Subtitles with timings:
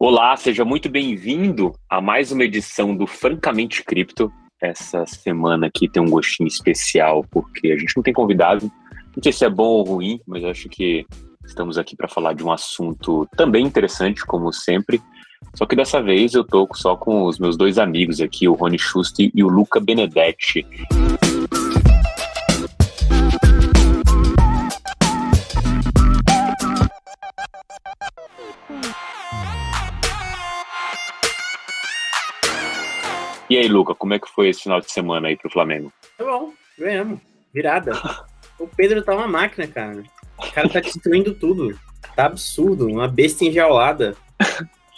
[0.00, 4.32] Olá, seja muito bem-vindo a mais uma edição do Francamente Cripto.
[4.62, 8.70] Essa semana aqui tem um gostinho especial, porque a gente não tem convidado.
[9.16, 11.04] Não sei se é bom ou ruim, mas acho que
[11.44, 15.02] estamos aqui para falar de um assunto também interessante, como sempre.
[15.56, 18.78] Só que dessa vez eu tô só com os meus dois amigos aqui, o Rony
[18.78, 20.64] Schuster e o Luca Benedetti.
[33.50, 35.92] E aí, Luca, como é que foi esse final de semana aí pro Flamengo?
[36.16, 37.20] Tá bom, ganhamos.
[37.52, 37.92] Virada.
[38.58, 40.02] o Pedro tá uma máquina, cara.
[40.38, 41.78] O cara tá destruindo tudo.
[42.14, 44.14] Tá absurdo, uma besta enjaulada.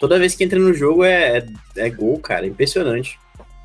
[0.01, 2.47] Toda vez que entra no jogo é, é, é gol, cara.
[2.47, 3.19] Impressionante.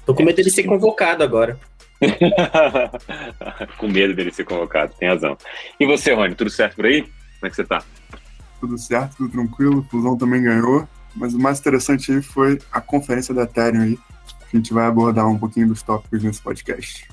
[0.06, 1.60] Tô com medo dele ser convocado agora.
[3.78, 5.38] com medo dele ser convocado, tem razão.
[5.80, 7.02] E você, Rony, tudo certo por aí?
[7.02, 7.84] Como é que você tá?
[8.60, 9.80] Tudo certo, tudo tranquilo.
[9.80, 10.88] O Fusão também ganhou.
[11.16, 14.00] Mas o mais interessante aí foi a conferência da Ethereum aí,
[14.56, 17.08] a gente vai abordar um pouquinho dos tópicos nesse podcast.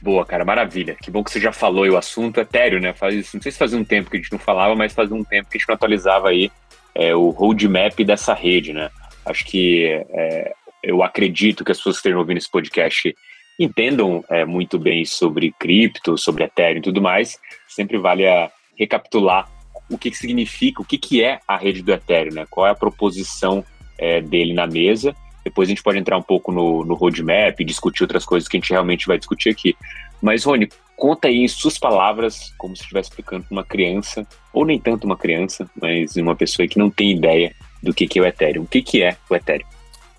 [0.00, 0.94] Boa, cara, maravilha.
[0.94, 2.40] Que bom que você já falou aí o assunto.
[2.40, 2.92] Etéreo, né?
[2.92, 5.24] Faz, não sei se fazia um tempo que a gente não falava, mas fazia um
[5.24, 6.50] tempo que a gente não atualizava aí
[6.94, 8.90] é, o roadmap dessa rede, né?
[9.24, 13.14] Acho que é, eu acredito que as pessoas que estejam ouvindo esse podcast
[13.58, 17.38] entendam é, muito bem sobre cripto, sobre Ethereum e tudo mais.
[17.66, 19.48] Sempre vale a recapitular
[19.88, 22.46] o que, que significa, o que, que é a rede do Ethereum, né?
[22.50, 23.64] Qual é a proposição
[23.98, 25.14] é, dele na mesa
[25.46, 28.56] depois a gente pode entrar um pouco no, no roadmap e discutir outras coisas que
[28.56, 29.76] a gente realmente vai discutir aqui.
[30.20, 34.66] Mas, Rony, conta aí em suas palavras, como se estivesse explicando para uma criança, ou
[34.66, 38.22] nem tanto uma criança, mas uma pessoa que não tem ideia do que, que é
[38.22, 38.64] o Ethereum.
[38.64, 39.68] O que, que é o Ethereum?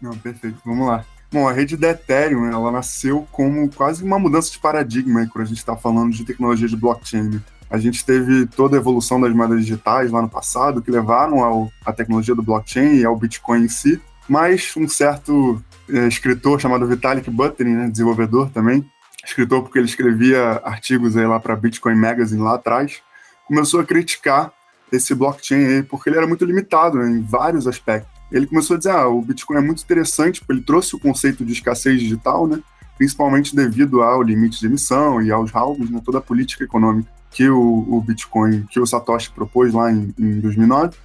[0.01, 1.03] Não, perfeito, vamos lá.
[1.29, 5.47] Bom, a rede da Ethereum, ela nasceu como quase uma mudança de paradigma quando a
[5.49, 7.23] gente está falando de tecnologia de blockchain.
[7.23, 7.41] Né?
[7.69, 11.69] A gente teve toda a evolução das moedas digitais lá no passado, que levaram ao,
[11.85, 16.87] à tecnologia do blockchain e ao Bitcoin em si, mas um certo é, escritor chamado
[16.87, 18.85] Vitalik Buterin, né, desenvolvedor também,
[19.25, 23.01] escritor porque ele escrevia artigos aí lá para Bitcoin Magazine lá atrás,
[23.45, 24.51] começou a criticar
[24.91, 28.11] esse blockchain aí porque ele era muito limitado né, em vários aspectos.
[28.31, 31.45] Ele começou a dizer, ah, o Bitcoin é muito interessante porque ele trouxe o conceito
[31.45, 32.59] de escassez digital, né,
[32.97, 37.47] principalmente devido ao limite de emissão e aos halvings, né, toda a política econômica que
[37.49, 40.97] o, o Bitcoin, que o Satoshi propôs lá em, em 2009,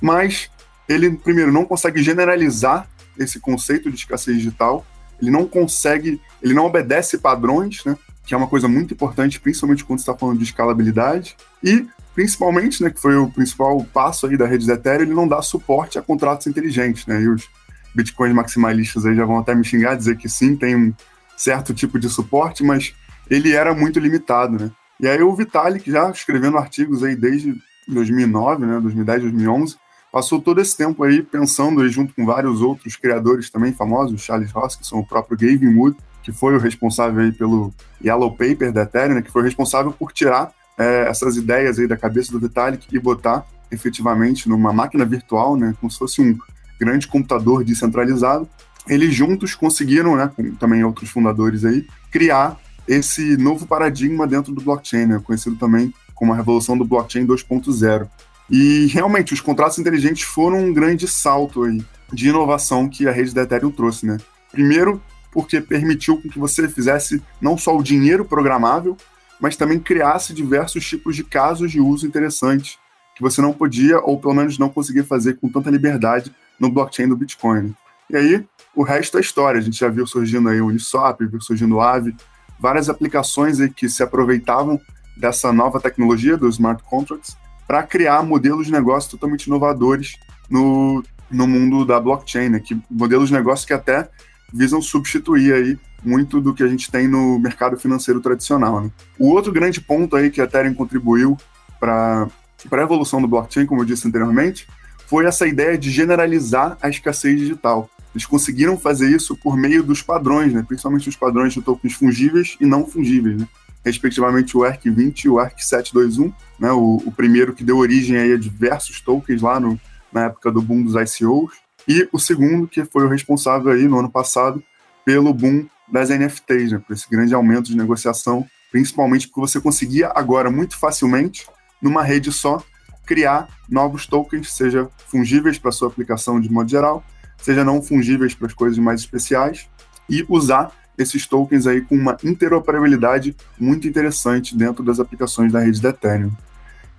[0.00, 0.50] mas
[0.88, 4.84] ele, primeiro, não consegue generalizar esse conceito de escassez digital,
[5.20, 7.96] ele não consegue, ele não obedece padrões, né,
[8.26, 12.90] que é uma coisa muito importante, principalmente quando está falando de escalabilidade, e principalmente, né,
[12.90, 16.02] que foi o principal passo aí da rede de Ethereum, ele não dá suporte a
[16.02, 17.48] contratos inteligentes, né, e os
[17.94, 20.92] bitcoins maximalistas aí já vão até me xingar, dizer que sim, tem um
[21.36, 22.94] certo tipo de suporte, mas
[23.30, 24.70] ele era muito limitado, né.
[25.00, 27.54] E aí o Vitalik já escrevendo artigos aí desde
[27.88, 29.76] 2009, né, 2010, 2011,
[30.14, 35.00] passou todo esse tempo aí pensando junto com vários outros criadores também famosos, Charles Hoskinson,
[35.00, 39.22] o próprio Gavin Wood, que foi o responsável aí pelo Yellow Paper da Ethereum, né,
[39.22, 43.44] que foi responsável por tirar é, essas ideias aí da cabeça do Vitalik e botar
[43.72, 46.38] efetivamente numa máquina virtual, né, como se fosse um
[46.78, 48.48] grande computador descentralizado.
[48.86, 54.60] Eles juntos conseguiram, né, com também outros fundadores aí, criar esse novo paradigma dentro do
[54.60, 58.08] blockchain, né, conhecido também como a revolução do blockchain 2.0.
[58.50, 63.34] E realmente, os contratos inteligentes foram um grande salto aí de inovação que a rede
[63.34, 64.18] da Ethereum trouxe, né?
[64.52, 68.96] Primeiro, porque permitiu que você fizesse não só o dinheiro programável,
[69.40, 72.78] mas também criasse diversos tipos de casos de uso interessantes
[73.16, 77.08] que você não podia, ou pelo menos não conseguia fazer com tanta liberdade no blockchain
[77.08, 77.74] do Bitcoin.
[78.10, 78.44] E aí,
[78.74, 79.58] o resto é história.
[79.58, 82.14] A gente já viu surgindo aí o Uniswap, viu surgindo o Aave,
[82.58, 84.80] várias aplicações aí que se aproveitavam
[85.16, 87.36] dessa nova tecnologia dos smart contracts
[87.66, 90.16] para criar modelos de negócio totalmente inovadores
[90.48, 92.60] no, no mundo da blockchain, né?
[92.60, 94.08] que modelos de negócio que até
[94.52, 98.80] visam substituir aí muito do que a gente tem no mercado financeiro tradicional.
[98.80, 98.90] Né?
[99.18, 101.36] O outro grande ponto aí que a Ethereum contribuiu
[101.80, 102.28] para
[102.70, 104.68] a evolução do blockchain, como eu disse anteriormente,
[105.06, 107.88] foi essa ideia de generalizar a escassez digital.
[108.14, 110.64] Eles conseguiram fazer isso por meio dos padrões, né?
[110.66, 113.40] principalmente os padrões de tokens fungíveis e não fungíveis.
[113.40, 113.48] Né?
[113.84, 119.00] Respectivamente o ERC20 e o ERC721, né, o, o, primeiro que deu origem a diversos
[119.00, 119.78] tokens lá no,
[120.12, 121.52] na época do boom dos ICOs,
[121.86, 124.62] e o segundo que foi o responsável aí no ano passado
[125.04, 130.10] pelo boom das NFTs, né, por esse grande aumento de negociação, principalmente porque você conseguia
[130.14, 131.46] agora muito facilmente,
[131.80, 132.62] numa rede só,
[133.04, 137.04] criar novos tokens, seja fungíveis para sua aplicação de modo geral,
[137.36, 139.68] seja não fungíveis para as coisas mais especiais,
[140.08, 145.80] e usar esses tokens aí com uma interoperabilidade muito interessante dentro das aplicações da rede
[145.80, 146.32] da Ethereum.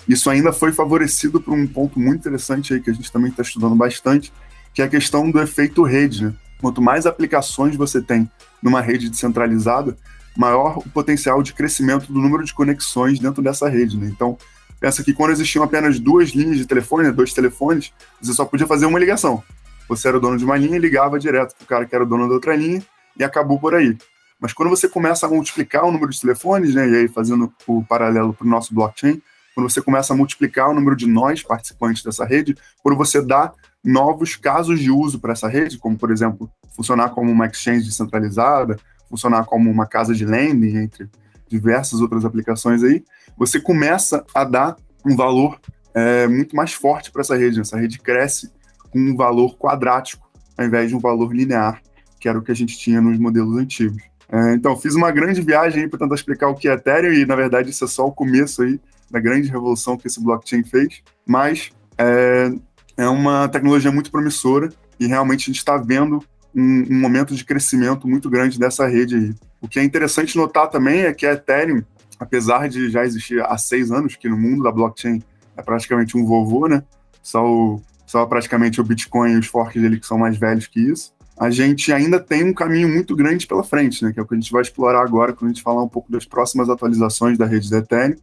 [0.07, 3.41] Isso ainda foi favorecido por um ponto muito interessante aí que a gente também está
[3.41, 4.31] estudando bastante,
[4.73, 6.25] que é a questão do efeito rede.
[6.25, 6.33] Né?
[6.61, 8.29] Quanto mais aplicações você tem
[8.61, 9.97] numa rede descentralizada,
[10.37, 13.97] maior o potencial de crescimento do número de conexões dentro dessa rede.
[13.97, 14.07] Né?
[14.13, 14.37] Então,
[14.79, 17.91] pensa que quando existiam apenas duas linhas de telefone, né, dois telefones,
[18.21, 19.41] você só podia fazer uma ligação.
[19.87, 22.03] Você era o dono de uma linha e ligava direto para o cara que era
[22.03, 22.83] o dono da outra linha
[23.17, 23.97] e acabou por aí.
[24.39, 27.83] Mas quando você começa a multiplicar o número de telefones, né, e aí fazendo o
[27.83, 29.21] paralelo para o nosso blockchain,
[29.53, 33.53] quando você começa a multiplicar o número de nós participantes dessa rede, quando você dá
[33.83, 38.77] novos casos de uso para essa rede, como por exemplo, funcionar como uma exchange descentralizada,
[39.09, 41.09] funcionar como uma casa de lending, entre
[41.47, 43.03] diversas outras aplicações aí,
[43.37, 44.75] você começa a dar
[45.05, 45.59] um valor
[45.93, 47.61] é, muito mais forte para essa rede.
[47.61, 48.51] Essa rede cresce
[48.91, 51.81] com um valor quadrático, ao invés de um valor linear,
[52.25, 54.01] que era o que a gente tinha nos modelos antigos.
[54.31, 57.35] É, então, fiz uma grande viagem para tentar explicar o que é Ethereum, e na
[57.35, 58.79] verdade isso é só o começo aí
[59.11, 62.51] da grande revolução que esse blockchain fez, mas é,
[62.97, 66.17] é uma tecnologia muito promissora e realmente a gente está vendo
[66.55, 69.35] um, um, momento de crescimento muito grande dessa rede aí.
[69.61, 71.83] O que é interessante notar também é que a Ethereum,
[72.19, 75.21] apesar de já existir há seis anos, que no mundo da blockchain
[75.55, 76.83] é praticamente um vovô, né?
[77.21, 80.79] Só, o, só praticamente o Bitcoin e os forks dele que são mais velhos que
[80.79, 81.14] isso.
[81.37, 84.13] A gente ainda tem um caminho muito grande pela frente, né?
[84.13, 86.11] Que é o que a gente vai explorar agora quando a gente falar um pouco
[86.11, 88.15] das próximas atualizações da rede da Ethereum.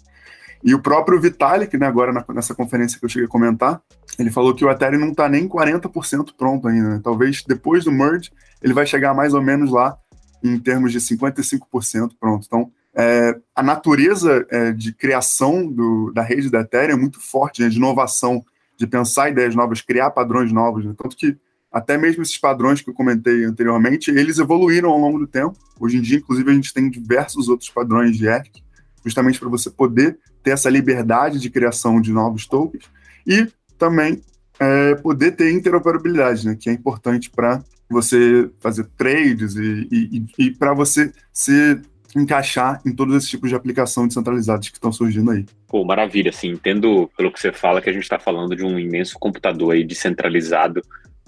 [0.64, 3.82] E o próprio Vitalik, né, agora nessa conferência que eu cheguei a comentar,
[4.18, 6.88] ele falou que o Ethereum não está nem 40% pronto ainda.
[6.90, 7.00] Né?
[7.02, 8.30] Talvez depois do merge
[8.62, 9.98] ele vai chegar mais ou menos lá
[10.42, 12.46] em termos de 55% pronto.
[12.46, 17.62] Então, é, a natureza é, de criação do, da rede da Ethereum é muito forte,
[17.62, 18.44] né, de inovação,
[18.76, 20.84] de pensar ideias novas, criar padrões novos.
[20.84, 20.94] Né?
[20.96, 21.36] Tanto que
[21.72, 25.56] até mesmo esses padrões que eu comentei anteriormente, eles evoluíram ao longo do tempo.
[25.80, 28.62] Hoje em dia, inclusive, a gente tem diversos outros padrões de ERC,
[29.04, 32.84] justamente para você poder ter essa liberdade de criação de novos tokens
[33.26, 33.46] e
[33.78, 34.20] também
[34.58, 40.50] é, poder ter interoperabilidade, né, que é importante para você fazer trades e, e, e
[40.50, 41.80] para você se
[42.14, 45.46] encaixar em todos esses tipos de aplicação descentralizadas que estão surgindo aí.
[45.66, 48.78] Pô, maravilha, assim, entendo pelo que você fala que a gente está falando de um
[48.78, 50.82] imenso computador aí descentralizado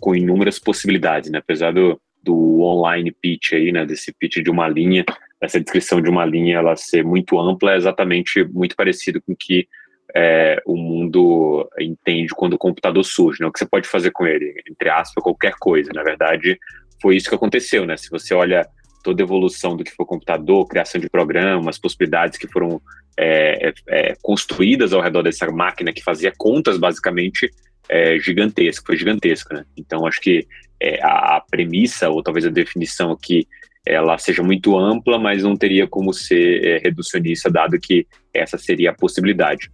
[0.04, 4.68] com inúmeras possibilidades, né, apesar do, do online pitch aí, né, desse pitch de uma
[4.68, 5.02] linha,
[5.40, 9.36] essa descrição de uma linha ela ser muito ampla é exatamente muito parecido com o
[9.36, 9.66] que
[10.14, 13.46] é, o mundo entende quando o computador surge, né?
[13.46, 15.90] o que você pode fazer com ele, entre aspas, qualquer coisa.
[15.94, 16.58] Na verdade,
[17.00, 17.96] foi isso que aconteceu, né?
[17.96, 18.64] Se você olha
[19.02, 22.80] toda a evolução do que foi computador, criação de programas, possibilidades que foram
[23.18, 27.50] é, é, é construídas ao redor dessa máquina que fazia contas, basicamente,
[27.88, 29.64] é, gigantesco, foi gigantesco, né?
[29.76, 30.46] Então, acho que
[30.80, 33.46] é, a, a premissa, ou talvez a definição aqui
[33.86, 38.90] ela seja muito ampla, mas não teria como ser é, reducionista, dado que essa seria
[38.90, 39.70] a possibilidade.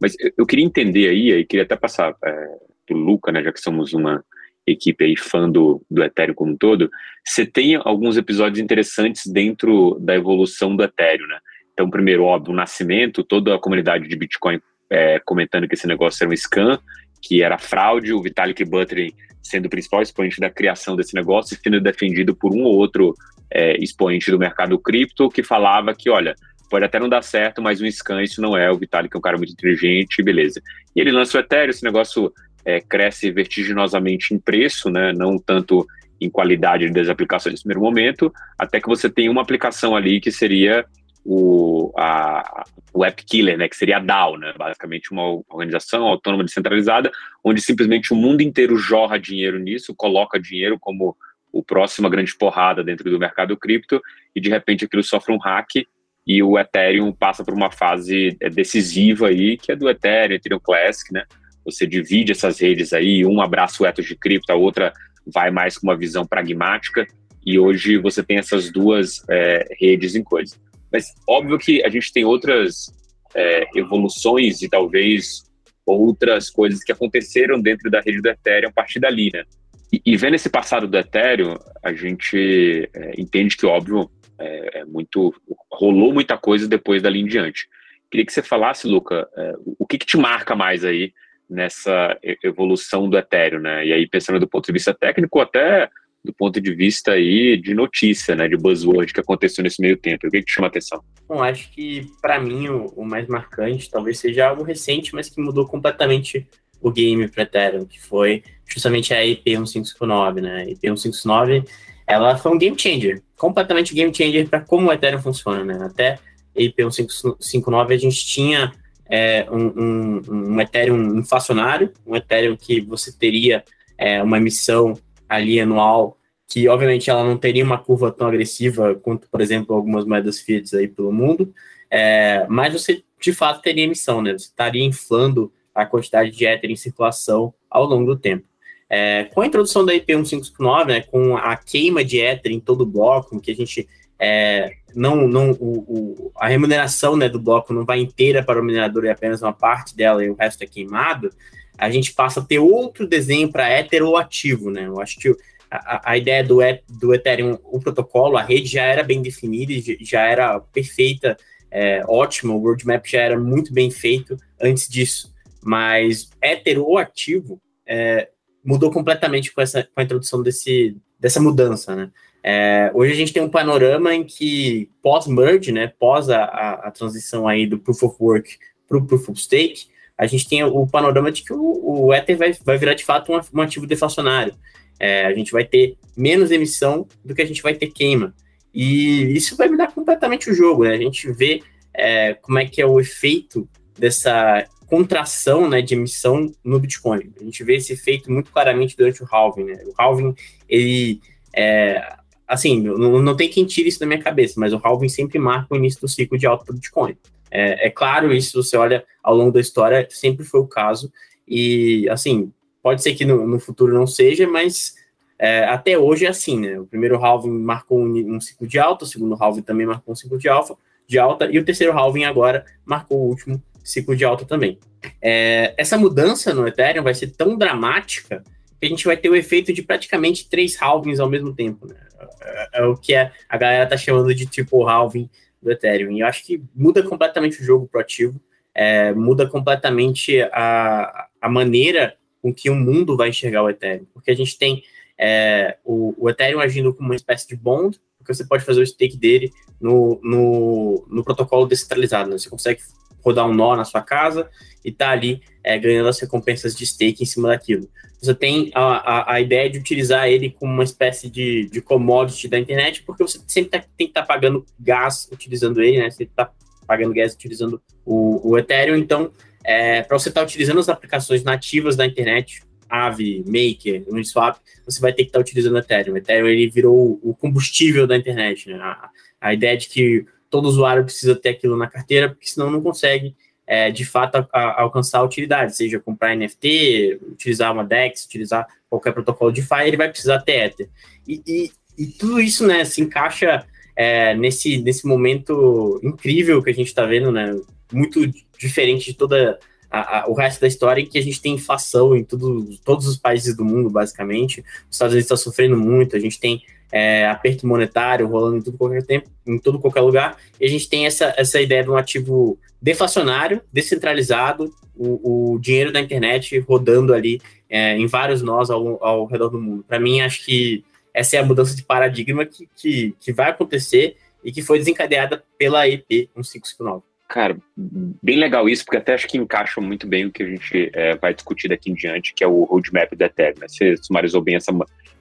[0.00, 2.46] Mas eu queria entender aí, e queria até passar é,
[2.86, 4.24] para o Luca, né, já que somos uma
[4.64, 6.88] equipe aí fã do, do Ethereum como um todo,
[7.24, 11.38] você tem alguns episódios interessantes dentro da evolução do Ethereum, né?
[11.72, 14.60] Então, primeiro, óbvio, o nascimento, toda a comunidade de Bitcoin
[14.90, 16.78] é, comentando que esse negócio era um scam,
[17.20, 19.12] que era fraude, o Vitalik Buterin
[19.42, 23.14] sendo o principal expoente da criação desse negócio e sendo defendido por um ou outro
[23.50, 26.34] é, expoente do mercado cripto que falava que, olha,
[26.70, 29.22] pode até não dar certo, mas um scan isso não é, o Vitalik é um
[29.22, 30.60] cara muito inteligente, beleza.
[30.94, 32.32] E ele lança o Ethereum, esse negócio
[32.64, 35.86] é, cresce vertiginosamente em preço, né, não tanto
[36.20, 40.32] em qualidade das aplicações nesse primeiro momento, até que você tem uma aplicação ali que
[40.32, 40.84] seria
[41.24, 46.44] o, a, o App Killer, né, que seria a DAO, né, basicamente uma organização autônoma
[46.44, 47.10] descentralizada,
[47.44, 51.16] onde simplesmente o mundo inteiro jorra dinheiro nisso, coloca dinheiro como
[51.52, 54.00] o próxima grande porrada dentro do mercado cripto
[54.34, 55.86] e de repente aquilo sofre um hack
[56.26, 60.60] e o Ethereum passa por uma fase é, decisiva aí, que é do Ethereum, Ethereum
[60.60, 61.24] Classic, né?
[61.64, 64.92] Você divide essas redes aí, um abraça o ethos de cripto, a outra
[65.26, 67.06] vai mais com uma visão pragmática
[67.44, 70.56] e hoje você tem essas duas é, redes em coisa.
[70.92, 72.92] Mas óbvio que a gente tem outras
[73.34, 75.42] é, evoluções e talvez
[75.86, 79.44] outras coisas que aconteceram dentro da rede do Ethereum a partir dali, né?
[79.92, 84.84] E, e vendo esse passado do Ethereum, a gente é, entende que, óbvio, é, é,
[84.84, 85.34] muito
[85.72, 87.68] rolou muita coisa depois dali em diante.
[88.10, 91.12] Queria que você falasse, Luca, é, o que, que te marca mais aí
[91.48, 93.86] nessa evolução do Ethereum, né?
[93.86, 95.88] E aí pensando do ponto de vista técnico, até
[96.24, 100.26] do ponto de vista aí de notícia, né, de buzzword que aconteceu nesse meio tempo.
[100.26, 101.02] O que, te chama a atenção?
[101.26, 105.40] Bom, acho que para mim o, o, mais marcante talvez seja algo recente, mas que
[105.40, 106.46] mudou completamente
[106.80, 110.56] o game para Ethereum, que foi justamente a IP 1559, né?
[110.56, 111.64] A IP 1559,
[112.06, 115.84] ela foi um game changer, completamente game changer para como o Ethereum funciona, né?
[115.84, 116.18] Até
[116.56, 118.72] a IP 1559 a gente tinha
[119.08, 123.64] é, um, um, um, Ethereum inflacionário, um Ethereum que você teria
[123.96, 124.94] é, uma emissão
[125.28, 126.18] ali anual
[126.48, 130.74] que obviamente ela não teria uma curva tão agressiva quanto, por exemplo, algumas moedas fiat
[130.74, 131.52] aí pelo mundo,
[131.90, 134.32] é, mas você de fato teria emissão, né?
[134.32, 138.46] Você estaria inflando a quantidade de éter em circulação ao longo do tempo.
[138.88, 142.80] É, com a introdução da IP 1559, né, com a queima de éter em todo
[142.80, 143.86] o bloco, que a gente
[144.18, 148.64] é, não, não o, o, a remuneração né, do bloco não vai inteira para o
[148.64, 151.30] minerador e apenas uma parte dela e o resto é queimado,
[151.78, 154.86] a gente passa a ter outro desenho para éter ou ativo, né?
[154.86, 155.34] Eu acho que
[155.70, 156.58] a, a ideia do,
[156.88, 161.36] do Ethereum, o protocolo, a rede já era bem definida, já era perfeita,
[161.70, 165.32] é, ótima, o roadmap já era muito bem feito antes disso.
[165.62, 168.28] Mas Ether ou ativo é,
[168.64, 172.10] mudou completamente com, essa, com a introdução desse, dessa mudança, né?
[172.42, 176.90] É, hoje a gente tem um panorama em que pós-merge, né, pós a, a, a,
[176.90, 178.56] transição aí do Proof of Work
[178.88, 179.88] para o Proof of Stake,
[180.18, 183.32] a gente tem o panorama de que o, o Ether vai, vai virar de fato
[183.32, 184.52] um, um ativo deflacionário
[184.98, 188.34] é, a gente vai ter menos emissão do que a gente vai ter queima.
[188.74, 190.94] E isso vai mudar completamente o jogo, né?
[190.94, 191.62] A gente vê
[191.94, 197.32] é, como é que é o efeito dessa contração né, de emissão no Bitcoin.
[197.40, 199.64] A gente vê esse efeito muito claramente durante o halving.
[199.64, 199.82] Né?
[199.86, 200.34] O halving,
[200.68, 201.20] ele...
[201.54, 205.38] É, assim, não, não tem quem tire isso da minha cabeça, mas o halving sempre
[205.38, 207.16] marca o início do ciclo de alta do Bitcoin.
[207.50, 211.12] É, é claro isso, você olha ao longo da história, sempre foi o caso.
[211.46, 212.52] E, assim,
[212.82, 214.94] Pode ser que no, no futuro não seja, mas
[215.38, 216.80] é, até hoje é assim, né?
[216.80, 220.16] O primeiro halving marcou um, um, ciclo de alta, o segundo halving também marcou um
[220.16, 220.76] ciclo de, alfa,
[221.06, 224.78] de alta, e o terceiro halving agora marcou o último ciclo de alta também.
[225.20, 228.42] É, essa mudança no Ethereum vai ser tão dramática
[228.80, 231.96] que a gente vai ter o efeito de praticamente três halvings ao mesmo tempo, né?
[232.40, 235.28] É, é o que a, a galera tá chamando de triple halving
[235.62, 236.12] do Ethereum.
[236.12, 238.40] E eu acho que muda completamente o jogo pro ativo,
[238.74, 244.06] é, muda completamente a, a maneira com que o mundo vai enxergar o Ethereum.
[244.12, 244.82] Porque a gente tem
[245.18, 248.86] é, o, o, Ethereum agindo como uma espécie de bond, porque você pode fazer o
[248.86, 252.30] stake dele no, no, no protocolo descentralizado.
[252.30, 252.38] Né?
[252.38, 252.80] Você consegue
[253.22, 254.48] rodar um nó na sua casa
[254.84, 257.88] e tá ali é, ganhando as recompensas de stake em cima daquilo.
[258.20, 262.48] Você tem a, a, a, ideia de utilizar ele como uma espécie de, de commodity
[262.48, 266.10] da internet, porque você sempre tá, tem que estar tá pagando gás utilizando ele, né?
[266.10, 266.50] Você está
[266.86, 269.30] pagando gás utilizando o, o Ethereum, então
[269.62, 275.00] é, para você estar tá utilizando as aplicações nativas da internet, Aave, Maker, Uniswap, você
[275.00, 276.14] vai ter que estar tá utilizando o Ethereum.
[276.14, 278.68] O Ethereum ele virou o combustível da internet.
[278.68, 278.76] Né?
[278.80, 279.10] A,
[279.40, 283.36] a, ideia de que todo usuário precisa ter aquilo na carteira, porque senão não consegue,
[283.66, 288.66] é, de fato, a, a, alcançar a utilidade, seja comprar NFT, utilizar uma DEX, utilizar
[288.88, 290.88] qualquer protocolo de DeFi, ele vai precisar ter Ether.
[291.26, 296.74] E, e, e tudo isso né, se encaixa é, nesse, nesse momento incrível que a
[296.74, 297.54] gente está vendo, né?
[297.92, 298.20] muito
[298.58, 299.58] diferente de toda
[299.90, 303.06] a, a, o resto da história, em que a gente tem inflação em tudo, todos
[303.06, 304.60] os países do mundo, basicamente.
[304.88, 308.78] Os Estados Unidos está sofrendo muito, a gente tem é, aperto monetário rolando em tudo
[308.78, 311.96] qualquer tempo, em todo qualquer lugar, e a gente tem essa, essa ideia de um
[311.96, 319.02] ativo deflacionário, descentralizado, o, o dinheiro da internet rodando ali é, em vários nós ao,
[319.04, 319.84] ao redor do mundo.
[319.86, 324.16] Para mim, acho que essa é a mudança de paradigma que, que, que vai acontecer
[324.42, 327.02] e que foi desencadeada pela EP 1559.
[327.28, 330.90] Cara, bem legal isso, porque até acho que encaixa muito bem o que a gente
[330.94, 333.60] é, vai discutir daqui em diante, que é o roadmap da Ethereum.
[333.60, 333.68] Né?
[333.68, 334.72] Você sumarizou bem essa,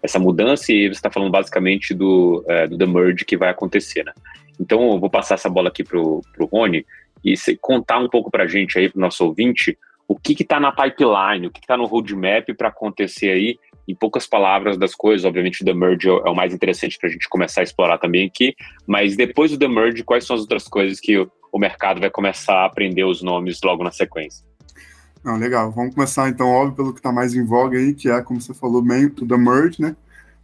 [0.01, 4.05] essa mudança e você está falando basicamente do, é, do The Merge que vai acontecer,
[4.05, 4.13] né?
[4.57, 6.85] Então, eu vou passar essa bola aqui para o Rony
[7.23, 10.61] e contar um pouco para a gente aí, para o nosso ouvinte, o que está
[10.61, 15.25] na pipeline, o que está no roadmap para acontecer aí, em poucas palavras das coisas.
[15.25, 18.25] Obviamente, o The Merge é o mais interessante para a gente começar a explorar também
[18.25, 18.55] aqui,
[18.87, 22.53] mas depois do The Merge, quais são as outras coisas que o mercado vai começar
[22.53, 24.45] a aprender os nomes logo na sequência.
[25.23, 25.71] Não, legal.
[25.71, 28.53] Vamos começar então, óbvio, pelo que está mais em voga aí, que é, como você
[28.53, 29.95] falou bem, o The Merge, né?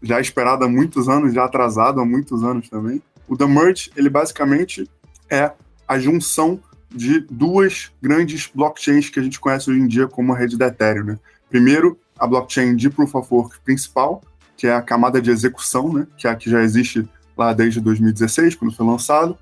[0.01, 3.01] Já esperado há muitos anos, já atrasado há muitos anos também.
[3.27, 4.89] O The Merge, ele basicamente
[5.29, 5.51] é
[5.88, 10.38] a junção de duas grandes blockchains que a gente conhece hoje em dia como a
[10.38, 11.20] rede da Ethereum, né?
[11.48, 14.22] Primeiro, a blockchain de Proof of Work principal,
[14.58, 16.08] que é a camada de execução, né?
[16.17, 19.38] Que é a que já existe lá desde 2016, quando foi lançado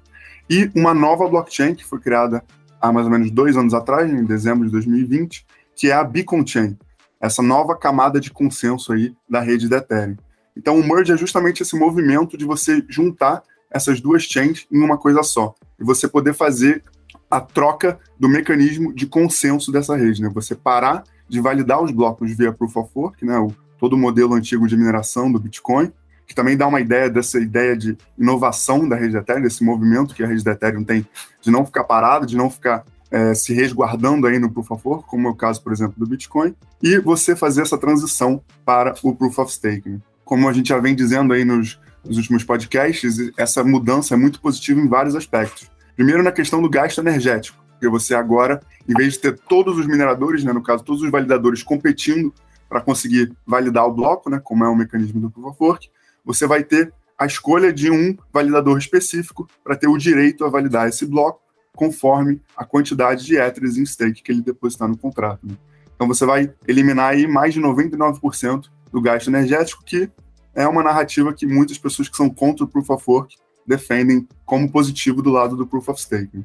[0.52, 2.44] e uma nova blockchain que foi criada
[2.82, 6.46] há mais ou menos dois anos atrás, em dezembro de 2020, que é a Beacon
[6.46, 6.78] Chain,
[7.22, 10.18] essa nova camada de consenso aí da rede da Ethereum.
[10.58, 14.98] Então, o merge é justamente esse movimento de você juntar essas duas chains em uma
[14.98, 16.84] coisa só e você poder fazer
[17.30, 20.30] a troca do mecanismo de consenso dessa rede, né?
[20.34, 23.40] Você parar de validar os blocos via Proof of Work, né?
[23.40, 25.94] O, todo o modelo antigo de mineração do Bitcoin,
[26.32, 30.24] que também dá uma ideia dessa ideia de inovação da rede Ethereum, desse movimento que
[30.24, 31.06] a rede Ethereum tem
[31.42, 35.10] de não ficar parada, de não ficar é, se resguardando aí no Proof of Work,
[35.10, 39.14] como é o caso, por exemplo, do Bitcoin, e você fazer essa transição para o
[39.14, 40.00] Proof of Stake.
[40.24, 44.40] Como a gente já vem dizendo aí nos, nos últimos podcasts, essa mudança é muito
[44.40, 45.70] positiva em vários aspectos.
[45.98, 49.86] Primeiro, na questão do gasto energético, porque você agora, em vez de ter todos os
[49.86, 52.34] mineradores, né, no caso, todos os validadores competindo
[52.70, 55.92] para conseguir validar o bloco, né, como é o mecanismo do Proof of Work,
[56.24, 60.88] você vai ter a escolha de um validador específico para ter o direito a validar
[60.88, 61.40] esse bloco
[61.76, 65.46] conforme a quantidade de Ethers em stake que ele depositar no contrato.
[65.46, 65.56] Né?
[65.96, 70.10] Então você vai eliminar aí mais de 99% do gasto energético, que
[70.54, 73.38] é uma narrativa que muitas pessoas que são contra o Proof of Work
[73.68, 76.44] defendem como positivo do lado do Proof of Stake.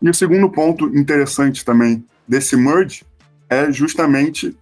[0.00, 3.04] E o segundo ponto interessante também desse merge
[3.48, 4.56] é justamente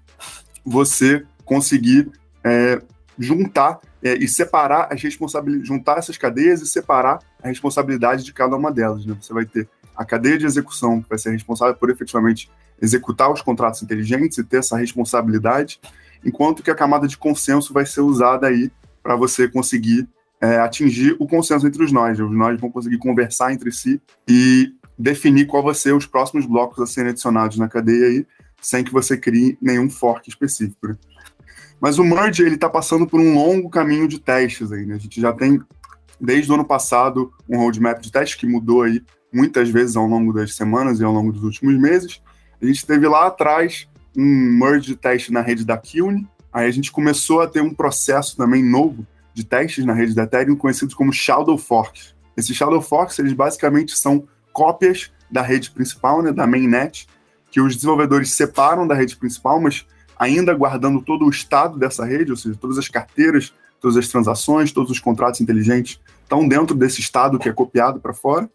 [0.64, 2.10] você conseguir
[2.44, 2.82] é,
[3.18, 8.56] juntar é, e separar as responsabilidades, juntar essas cadeias e separar a responsabilidade de cada
[8.56, 9.04] uma delas.
[9.04, 9.16] Né?
[9.20, 13.42] Você vai ter a cadeia de execução, que vai ser responsável por efetivamente executar os
[13.42, 15.80] contratos inteligentes e ter essa responsabilidade,
[16.24, 18.70] enquanto que a camada de consenso vai ser usada aí
[19.02, 20.08] para você conseguir
[20.40, 22.18] é, atingir o consenso entre os nós.
[22.18, 26.82] Os nós vão conseguir conversar entre si e definir qual vai ser os próximos blocos
[26.82, 28.26] a serem adicionados na cadeia aí,
[28.60, 30.96] sem que você crie nenhum fork específico.
[31.80, 34.96] Mas o merge ele está passando por um longo caminho de testes aí, né?
[34.96, 35.60] A gente já tem
[36.20, 40.32] desde o ano passado um roadmap de testes que mudou aí muitas vezes ao longo
[40.32, 42.20] das semanas e ao longo dos últimos meses.
[42.60, 46.28] A gente teve lá atrás um merge de teste na rede da Kiln.
[46.52, 50.24] Aí a gente começou a ter um processo também novo de testes na rede da
[50.24, 52.14] Ethereum conhecidos como Shadow Forks.
[52.36, 57.06] Esses Shadow Forks, eles basicamente são cópias da rede principal, né, da mainnet,
[57.50, 59.86] que os desenvolvedores separam da rede principal, mas
[60.20, 64.70] ainda guardando todo o estado dessa rede, ou seja, todas as carteiras, todas as transações,
[64.70, 68.48] todos os contratos inteligentes estão dentro desse estado que é copiado para fora.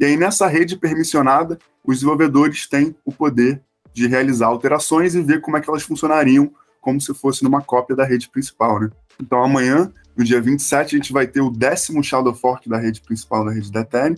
[0.00, 3.62] E aí, nessa rede permissionada, os desenvolvedores têm o poder
[3.94, 7.94] de realizar alterações e ver como é que elas funcionariam como se fosse numa cópia
[7.94, 8.90] da rede principal, né?
[9.20, 13.00] Então, amanhã, no dia 27, a gente vai ter o décimo Shadow Fork da rede
[13.00, 14.16] principal da rede da Ethereum,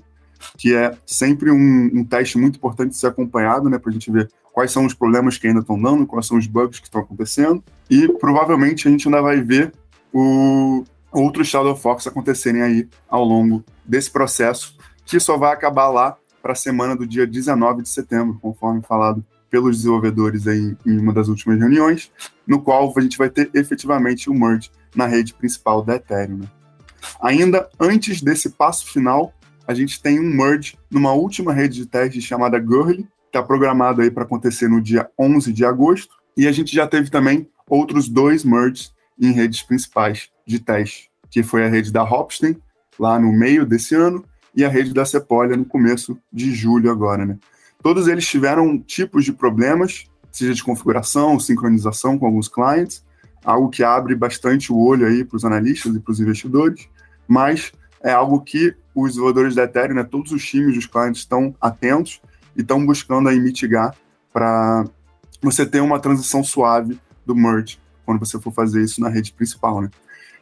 [0.56, 4.10] que é sempre um, um teste muito importante de ser acompanhado, né, para a gente
[4.10, 7.00] ver quais são os problemas que ainda estão dando, quais são os bugs que estão
[7.00, 9.72] acontecendo, e provavelmente a gente ainda vai ver
[10.12, 16.16] o outros Shadow Fox acontecerem aí ao longo desse processo, que só vai acabar lá
[16.40, 21.12] para a semana do dia 19 de setembro, conforme falado pelos desenvolvedores aí em uma
[21.12, 22.12] das últimas reuniões,
[22.46, 26.38] no qual a gente vai ter efetivamente o merge na rede principal da Ethereum.
[26.38, 26.46] Né?
[27.20, 29.32] Ainda antes desse passo final,
[29.66, 34.10] a gente tem um merge numa última rede de teste chamada Gurley, está programado aí
[34.10, 38.44] para acontecer no dia 11 de agosto, e a gente já teve também outros dois
[38.44, 42.56] merges em redes principais de teste, que foi a rede da Hopstein,
[42.98, 47.26] lá no meio desse ano, e a rede da Sepolia no começo de julho agora,
[47.26, 47.36] né?
[47.82, 53.04] Todos eles tiveram tipos de problemas, seja de configuração, sincronização com alguns clientes,
[53.44, 56.88] algo que abre bastante o olho aí para os analistas e para os investidores,
[57.26, 61.54] mas é algo que os desenvolvedores da Ethereum, né, todos os times dos clientes estão
[61.60, 62.20] atentos
[62.56, 63.94] e estão buscando aí mitigar
[64.32, 64.84] para
[65.40, 69.80] você ter uma transição suave do merge quando você for fazer isso na rede principal,
[69.80, 69.90] né?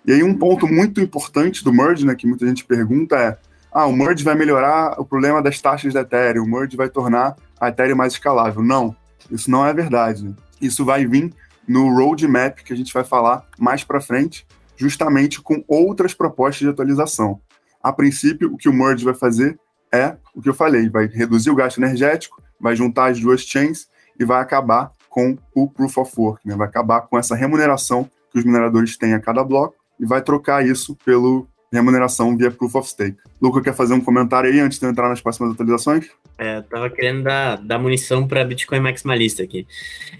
[0.04, 3.38] E aí um ponto muito importante do merge, né, que muita gente pergunta é,
[3.72, 7.36] ah, o merge vai melhorar o problema das taxas da Ethereum, o merge vai tornar
[7.60, 8.62] a Ethereum mais escalável.
[8.62, 8.94] Não,
[9.30, 10.24] isso não é verdade.
[10.24, 10.34] Né?
[10.60, 11.32] Isso vai vir
[11.66, 14.46] no roadmap que a gente vai falar mais para frente,
[14.76, 17.40] justamente com outras propostas de atualização.
[17.82, 19.58] A princípio, o que o merge vai fazer
[19.92, 23.88] é o que eu falei, vai reduzir o gasto energético, vai juntar as duas chains
[24.18, 26.56] e vai acabar com o Proof of Work, né?
[26.56, 30.66] vai acabar com essa remuneração que os mineradores têm a cada bloco e vai trocar
[30.66, 33.16] isso pelo remuneração via Proof of Stake.
[33.40, 36.10] Luca, quer fazer um comentário aí antes de eu entrar nas próximas atualizações?
[36.38, 39.66] É, eu tava querendo dar, dar munição para Bitcoin Maximalista aqui.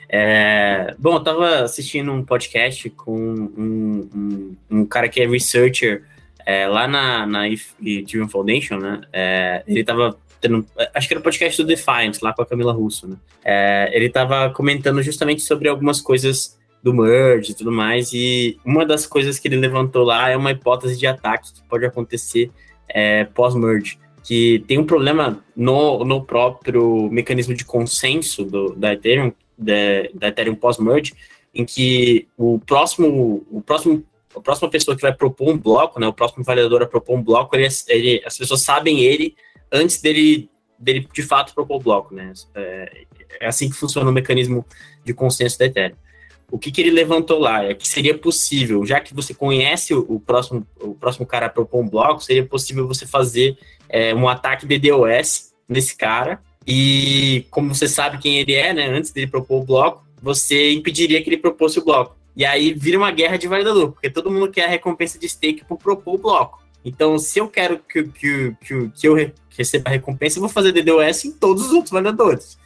[0.09, 6.05] É, bom, eu tava assistindo um podcast com um, um, um cara que é researcher
[6.47, 9.01] é, lá na, na Ethereum Foundation, né?
[9.13, 12.73] É, ele tava tendo, acho que era o podcast do Defiant, lá com a Camila
[12.73, 13.17] Russo, né?
[13.45, 18.85] É, ele tava comentando justamente sobre algumas coisas do merge e tudo mais, e uma
[18.85, 22.51] das coisas que ele levantou lá é uma hipótese de ataque que pode acontecer
[22.89, 29.33] é, pós-merge, que tem um problema no, no próprio mecanismo de consenso do, da Ethereum,
[29.57, 29.75] da,
[30.13, 31.15] da Ethereum pós-merge,
[31.55, 34.03] em que o próximo, o próximo
[34.35, 37.23] a próxima pessoa que vai propor um bloco, né, o próximo validador a propor um
[37.23, 39.35] bloco, ele, ele, as pessoas sabem ele
[39.71, 42.33] antes dele, dele de fato propor o bloco, né?
[42.55, 43.05] É,
[43.41, 44.65] é, assim que funciona o mecanismo
[45.05, 45.97] de consenso da Ethereum.
[46.51, 50.01] O que, que ele levantou lá é que seria possível, já que você conhece o,
[50.01, 53.57] o próximo, o próximo cara a propor um bloco, seria possível você fazer
[53.89, 58.89] é, um ataque DDoS nesse cara E como você sabe quem ele é, né?
[58.89, 62.17] Antes dele propor o bloco, você impediria que ele propôsse o bloco.
[62.37, 65.65] E aí vira uma guerra de validador, porque todo mundo quer a recompensa de stake
[65.65, 66.63] por propor o bloco.
[66.85, 69.15] Então, se eu quero que, que, que, que eu
[69.51, 72.59] receba a recompensa, eu vou fazer DDoS em todos os outros validadores.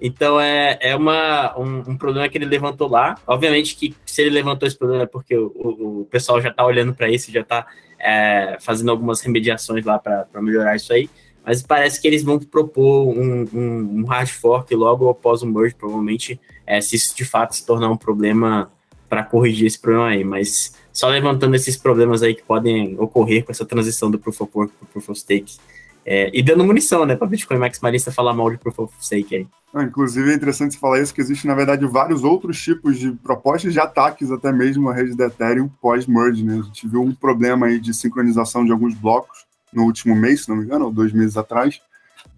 [0.00, 3.16] Então é, é uma, um, um, problema que ele levantou lá.
[3.26, 6.64] Obviamente que se ele levantou esse problema é porque o, o, o pessoal já está
[6.64, 7.66] olhando para isso, já está
[7.98, 11.10] é, fazendo algumas remediações lá para melhorar isso aí.
[11.44, 15.74] Mas parece que eles vão propor um, um, um hard fork logo após o merge,
[15.74, 18.70] provavelmente, é, se isso de fato se tornar um problema
[19.08, 20.24] para corrigir esse problema aí.
[20.24, 24.52] Mas só levantando esses problemas aí que podem ocorrer com essa transição do Proof of
[24.54, 25.56] Work para Proof of Stake.
[26.04, 29.46] É, e dando munição, né, para Bitcoin maximalista falar mal de Proof of Stake aí.
[29.74, 33.12] Ah, inclusive é interessante você falar isso, que existe, na verdade, vários outros tipos de
[33.12, 36.60] propostas de ataques, até mesmo a rede da Ethereum pós-merge, né?
[36.60, 40.48] A gente viu um problema aí de sincronização de alguns blocos no último mês, se
[40.48, 41.78] não me engano, ou dois meses atrás,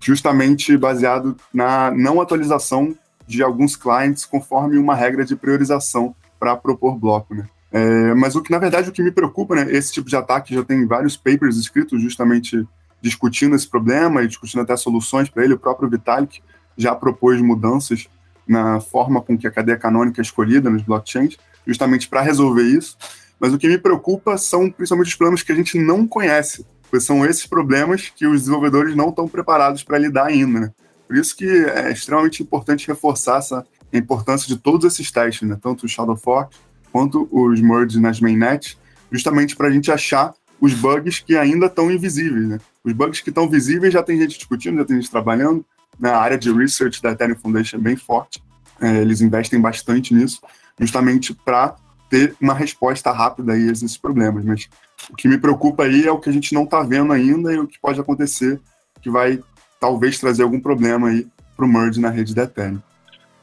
[0.00, 6.96] justamente baseado na não atualização de alguns clientes conforme uma regra de priorização para propor
[6.98, 7.46] bloco, né?
[7.70, 10.54] É, mas o que, na verdade, o que me preocupa, né, esse tipo de ataque
[10.54, 12.66] já tem vários papers escritos justamente
[13.00, 15.54] discutindo esse problema e discutindo até soluções para ele.
[15.54, 16.42] O próprio Vitalik
[16.76, 18.08] já propôs mudanças
[18.46, 22.96] na forma com que a cadeia canônica é escolhida nos blockchains, justamente para resolver isso.
[23.38, 27.04] Mas o que me preocupa são principalmente os problemas que a gente não conhece, pois
[27.04, 30.60] são esses problemas que os desenvolvedores não estão preparados para lidar ainda.
[30.60, 30.72] Né?
[31.06, 35.58] Por isso que é extremamente importante reforçar essa a importância de todos esses testes, né?
[35.60, 36.56] tanto o Shadow Fork
[36.92, 38.78] quanto os merges nas mainnet,
[39.10, 42.48] justamente para a gente achar os bugs que ainda estão invisíveis.
[42.48, 42.58] Né?
[42.84, 45.64] Os bugs que estão visíveis já tem gente discutindo, já tem gente trabalhando.
[45.98, 46.10] Né?
[46.10, 48.42] A área de research da Ethereum Foundation é bem forte.
[48.80, 50.40] É, eles investem bastante nisso,
[50.78, 51.76] justamente para
[52.08, 54.44] ter uma resposta rápida aí a esses problemas.
[54.44, 54.68] Mas
[55.10, 57.58] o que me preocupa aí é o que a gente não está vendo ainda e
[57.58, 58.60] o que pode acontecer,
[59.00, 59.40] que vai
[59.78, 61.26] talvez trazer algum problema aí
[61.56, 62.80] para o merge na rede da Ethereum.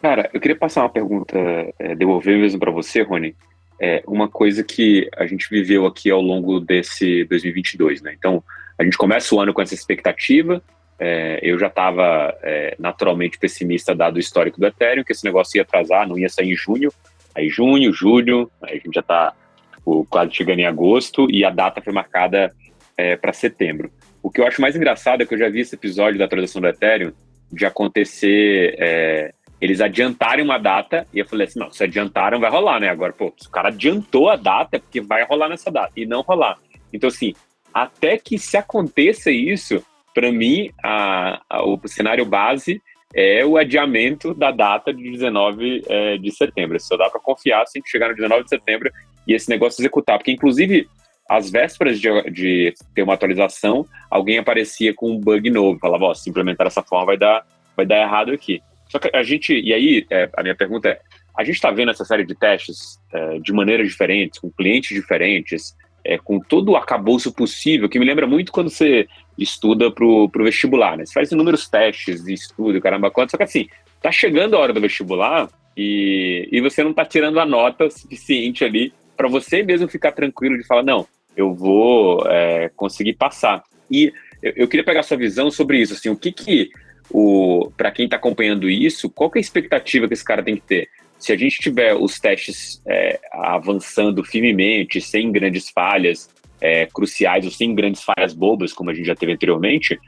[0.01, 1.37] Cara, eu queria passar uma pergunta,
[1.79, 3.35] é, devolver mesmo para você, Rony.
[3.79, 8.13] É uma coisa que a gente viveu aqui ao longo desse 2022, né?
[8.17, 8.43] Então,
[8.77, 10.61] a gente começa o ano com essa expectativa.
[10.99, 15.57] É, eu já estava é, naturalmente pessimista dado o histórico do Ethereum, que esse negócio
[15.57, 16.91] ia atrasar, não ia sair em junho.
[17.35, 19.33] Aí junho, julho, aí a gente já está
[19.75, 22.51] tipo, quase chegando em agosto e a data foi marcada
[22.95, 23.91] é, para setembro.
[24.23, 26.61] O que eu acho mais engraçado é que eu já vi esse episódio da atualização
[26.61, 27.13] do Ethereum
[27.51, 32.49] de acontecer é, eles adiantarem uma data, e eu falei assim, não, se adiantaram, vai
[32.49, 32.89] rolar, né?
[32.89, 36.05] Agora, pô, se o cara adiantou a data, é porque vai rolar nessa data, e
[36.05, 36.57] não rolar.
[36.93, 37.33] Então, assim,
[37.73, 42.81] até que se aconteça isso, para mim, a, a, o cenário base
[43.13, 46.79] é o adiamento da data de 19 é, de setembro.
[46.79, 48.91] Só dá para confiar assim que chegar no 19 de setembro
[49.27, 50.17] e esse negócio executar.
[50.17, 50.87] Porque, inclusive,
[51.29, 56.13] às vésperas de, de ter uma atualização, alguém aparecia com um bug novo, falava, ó,
[56.13, 58.61] se implementar dessa forma vai dar, vai dar errado aqui.
[58.89, 60.99] Só que a gente, e aí é, a minha pergunta é,
[61.37, 65.75] a gente está vendo essa série de testes é, de maneiras diferentes, com clientes diferentes,
[66.03, 70.29] é, com todo o acabouço possível, que me lembra muito quando você estuda para o
[70.37, 71.05] vestibular, né?
[71.05, 73.67] Você faz inúmeros testes de estudo, caramba, quanto, só que assim,
[74.01, 78.63] tá chegando a hora do vestibular e, e você não tá tirando a nota suficiente
[78.63, 83.63] ali para você mesmo ficar tranquilo de falar, não, eu vou é, conseguir passar.
[83.89, 86.69] E eu, eu, queria pegar sua visão sobre isso, assim, o que que
[87.11, 90.61] o para quem está acompanhando isso, qual é a expectativa que esse cara tem que
[90.61, 90.89] ter?
[91.17, 96.29] Se a gente tiver os testes é, avançando firmemente, sem grandes falhas
[96.61, 99.99] é, cruciais ou sem grandes falhas bobas, como a gente já teve anteriormente,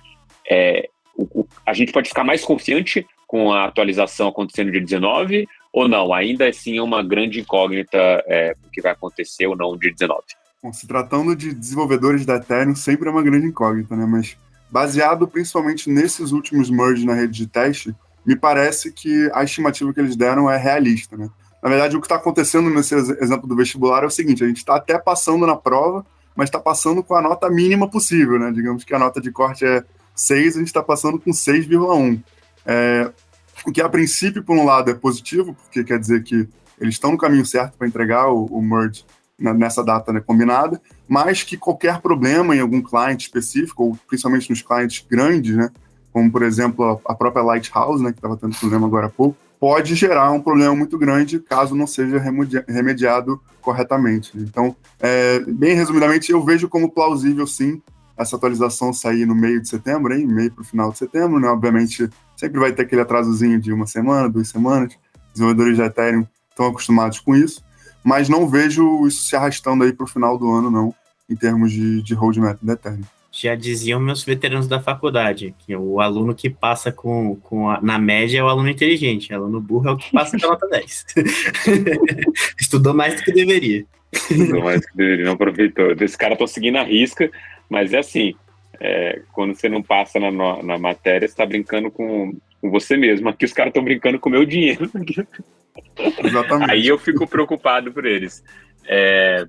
[0.49, 5.47] é, o, o, a gente pode ficar mais confiante com a atualização acontecendo dia 19
[5.71, 6.13] ou não?
[6.13, 10.21] Ainda assim é uma grande incógnita é, o que vai acontecer ou não dia 19.
[10.61, 14.05] Bom, se tratando de desenvolvedores da Ethereum, sempre é uma grande incógnita, né?
[14.05, 14.35] Mas
[14.71, 19.99] baseado principalmente nesses últimos merges na rede de teste, me parece que a estimativa que
[19.99, 21.29] eles deram é realista, né?
[21.61, 24.57] Na verdade, o que está acontecendo nesse exemplo do vestibular é o seguinte: a gente
[24.57, 26.05] está até passando na prova,
[26.35, 28.51] mas está passando com a nota mínima possível, né?
[28.51, 29.83] Digamos que a nota de corte é
[30.15, 32.21] 6, a gente está passando com 6,1.
[32.65, 33.11] É,
[33.65, 36.47] o que a princípio, por um lado, é positivo, porque quer dizer que
[36.79, 39.03] eles estão no caminho certo para entregar o, o merge
[39.37, 44.61] nessa data né, combinada, mas que qualquer problema em algum cliente específico, ou principalmente nos
[44.61, 45.71] clientes grandes, né,
[46.13, 49.95] como por exemplo a própria Lighthouse, né, que estava tendo problema agora há pouco, pode
[49.95, 52.21] gerar um problema muito grande caso não seja
[52.67, 54.31] remediado corretamente.
[54.35, 57.81] Então, é, bem resumidamente, eu vejo como plausível sim
[58.15, 60.27] essa atualização sair no meio de setembro, hein?
[60.27, 61.47] meio para o final de setembro, né?
[61.47, 64.93] Obviamente, sempre vai ter aquele atrasozinho de uma semana, duas semanas.
[65.27, 67.63] Os desenvolvedores de Ethereum estão acostumados com isso
[68.03, 70.93] mas não vejo isso se arrastando aí para o final do ano, não,
[71.29, 73.03] em termos de, de roadmap da Ethereum.
[73.31, 77.99] já diziam meus veteranos da faculdade, que o aluno que passa com, com a, na
[77.99, 80.67] média é o aluno inteligente, o aluno burro é o que passa com a nota
[80.67, 81.05] 10.
[82.59, 83.85] Estudou mais do que deveria.
[84.11, 85.91] Estudou mais do que deveria, não aproveitou.
[85.99, 87.29] Esse cara tá seguindo a risca,
[87.69, 88.33] mas é assim,
[88.79, 90.31] é, quando você não passa na,
[90.63, 93.29] na matéria, você tá brincando com, com você mesmo.
[93.29, 94.89] Aqui os caras estão brincando com o meu dinheiro.
[96.23, 96.71] Exatamente.
[96.71, 98.43] Aí eu fico preocupado por eles.
[98.87, 99.45] É,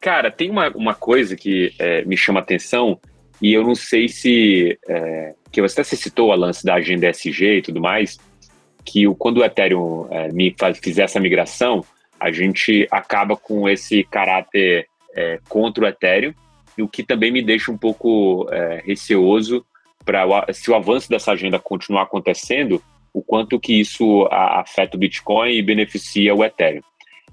[0.00, 2.98] cara, tem uma, uma coisa que é, me chama atenção,
[3.40, 4.78] e eu não sei se.
[4.88, 8.18] É, que você até citou a lance da agenda SG e tudo mais,
[8.84, 11.84] que o, quando o Ethereum é, me faz, fizer essa migração,
[12.20, 16.32] a gente acaba com esse caráter é, contra o Ethereum,
[16.78, 19.64] o que também me deixa um pouco é, receoso
[20.04, 22.82] para se o avanço dessa agenda continuar acontecendo,
[23.12, 26.82] o quanto que isso afeta o Bitcoin e beneficia o Ethereum.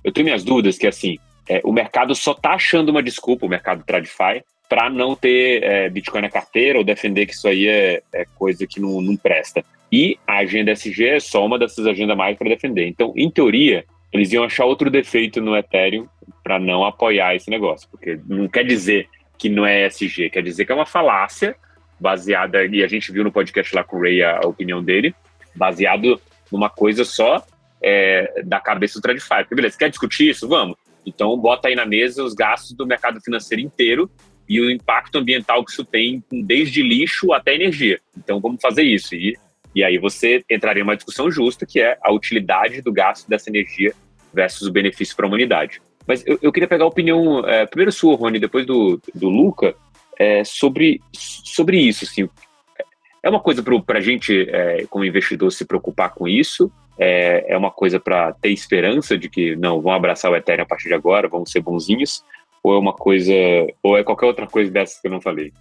[0.03, 1.17] Eu tenho minhas dúvidas que assim,
[1.49, 5.89] é, o mercado só está achando uma desculpa, o mercado TradFi, para não ter é,
[5.89, 9.63] Bitcoin na carteira ou defender que isso aí é, é coisa que não, não, presta.
[9.91, 12.87] E a agenda SG é só uma dessas agendas mais para defender.
[12.87, 16.07] Então, em teoria, eles iam achar outro defeito no Ethereum
[16.43, 19.07] para não apoiar esse negócio, porque não quer dizer
[19.37, 21.55] que não é SG, quer dizer que é uma falácia
[21.99, 25.15] baseada, e a gente viu no podcast lá com o Ray a, a opinião dele,
[25.55, 26.19] baseado
[26.51, 27.43] numa coisa só
[27.81, 29.43] é, da cabeça do TradFi.
[29.43, 30.47] Porque, beleza, quer discutir isso?
[30.47, 30.75] Vamos.
[31.07, 34.11] Então, bota aí na mesa os gastos do mercado financeiro inteiro
[34.47, 37.99] e o impacto ambiental que isso tem, desde lixo até energia.
[38.17, 39.15] Então, vamos fazer isso.
[39.15, 39.37] E,
[39.73, 43.49] e aí você entraria em uma discussão justa, que é a utilidade do gasto dessa
[43.49, 43.93] energia
[44.33, 45.81] versus o benefício para a humanidade.
[46.05, 49.75] Mas eu, eu, queria pegar a opinião, é, primeiro sua, Rony, depois do, do Luca,
[50.19, 52.03] é, sobre, sobre isso.
[52.03, 52.29] Assim,
[53.23, 56.71] é uma coisa para a gente, é, como investidor, se preocupar com isso?
[56.97, 60.67] É, é uma coisa para ter esperança de que, não, vão abraçar o Ethereum a
[60.67, 62.23] partir de agora, vão ser bonzinhos?
[62.63, 63.33] Ou é uma coisa,
[63.83, 65.53] ou é qualquer outra coisa dessas que eu não falei?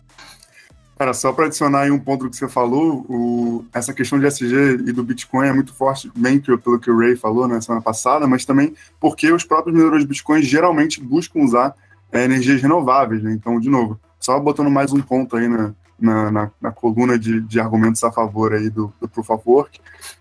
[0.98, 4.78] Cara, só para adicionar aí um ponto que você falou, o, essa questão de SG
[4.86, 8.26] e do Bitcoin é muito forte, bem pelo que o Ray falou na semana passada,
[8.26, 11.74] mas também porque os próprios mineradores de Bitcoin geralmente buscam usar
[12.10, 13.22] é, energias renováveis.
[13.22, 13.32] Né?
[13.32, 17.42] Então, de novo, só botando mais um ponto aí na, na, na, na coluna de,
[17.42, 19.78] de, argumentos a favor aí do, do Proof of Work,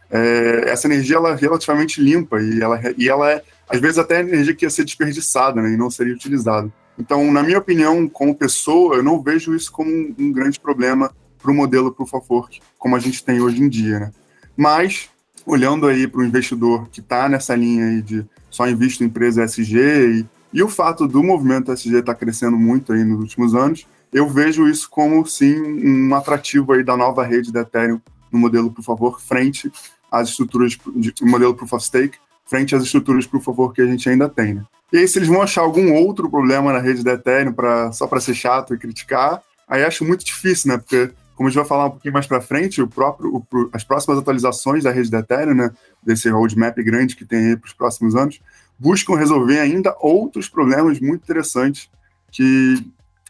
[0.10, 4.20] é, essa energia ela é relativamente limpa e ela, e ela é, às vezes, até
[4.20, 6.72] energia que ia ser desperdiçada né, e não seria utilizada.
[6.98, 11.12] Então, na minha opinião, como pessoa, eu não vejo isso como um, um grande problema
[11.42, 14.00] para o modelo Proof of Work, como a gente tem hoje em dia.
[14.00, 14.12] Né?
[14.56, 15.10] Mas,
[15.46, 19.44] olhando aí para o investidor que está nessa linha aí de só invisto em empresa
[19.44, 23.54] SG e, e o fato do movimento SG estar tá crescendo muito aí nos últimos
[23.54, 28.00] anos, eu vejo isso como, sim, um atrativo aí da nova rede da Ethereum
[28.32, 29.72] no modelo of Work frente
[30.20, 33.86] às estruturas de modelo Proof of Stake, frente às estruturas Proof of Work que a
[33.86, 34.64] gente ainda tem, né?
[34.94, 38.08] E aí, se eles vão achar algum outro problema na rede da Ethereum pra, só
[38.08, 40.78] para ser chato e criticar, aí acho muito difícil, né?
[40.78, 43.84] Porque, como a gente vai falar um pouquinho mais para frente, o próprio, o, as
[43.84, 45.72] próximas atualizações da rede da Ethereum, né?
[46.04, 48.40] Desse roadmap grande que tem aí para os próximos anos,
[48.78, 51.90] buscam resolver ainda outros problemas muito interessantes
[52.32, 52.86] que,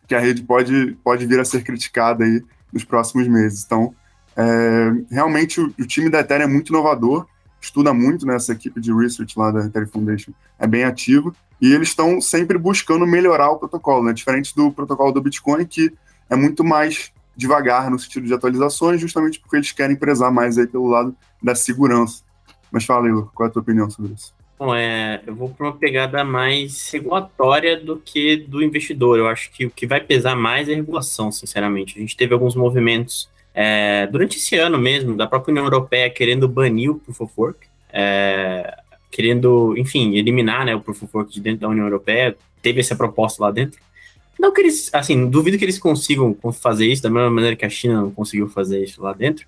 [0.08, 3.64] que a rede pode, pode vir a ser criticada aí nos próximos meses.
[3.66, 3.96] Então,
[4.38, 7.26] é, realmente, o, o time da Ethereum é muito inovador,
[7.62, 11.90] estuda muito né, equipe de research lá da Ethereum Foundation, é bem ativo e eles
[11.90, 14.14] estão sempre buscando melhorar o protocolo, né?
[14.14, 15.92] Diferente do protocolo do Bitcoin, que
[16.30, 20.68] é muito mais devagar no sentido de atualizações, justamente porque eles querem prezar mais aí
[20.68, 22.24] pelo lado da segurança.
[22.72, 24.34] Mas fala aí, Lu, qual é a tua opinião sobre isso?
[24.58, 29.20] Bom, é, eu vou para uma pegada mais regulatória do que do investidor.
[29.20, 31.98] Eu acho que o que vai pesar mais é a regulação, sinceramente.
[31.98, 36.48] A gente teve alguns movimentos é, durante esse ano mesmo, da própria União Europeia querendo
[36.48, 37.68] banir o Proof of Work.
[37.92, 38.78] É,
[39.10, 42.36] querendo, enfim, eliminar né, o Proof of Work de dentro da União Europeia.
[42.62, 43.80] Teve essa proposta lá dentro.
[44.38, 47.70] Não que eles, assim, duvido que eles consigam fazer isso da mesma maneira que a
[47.70, 49.48] China não conseguiu fazer isso lá dentro,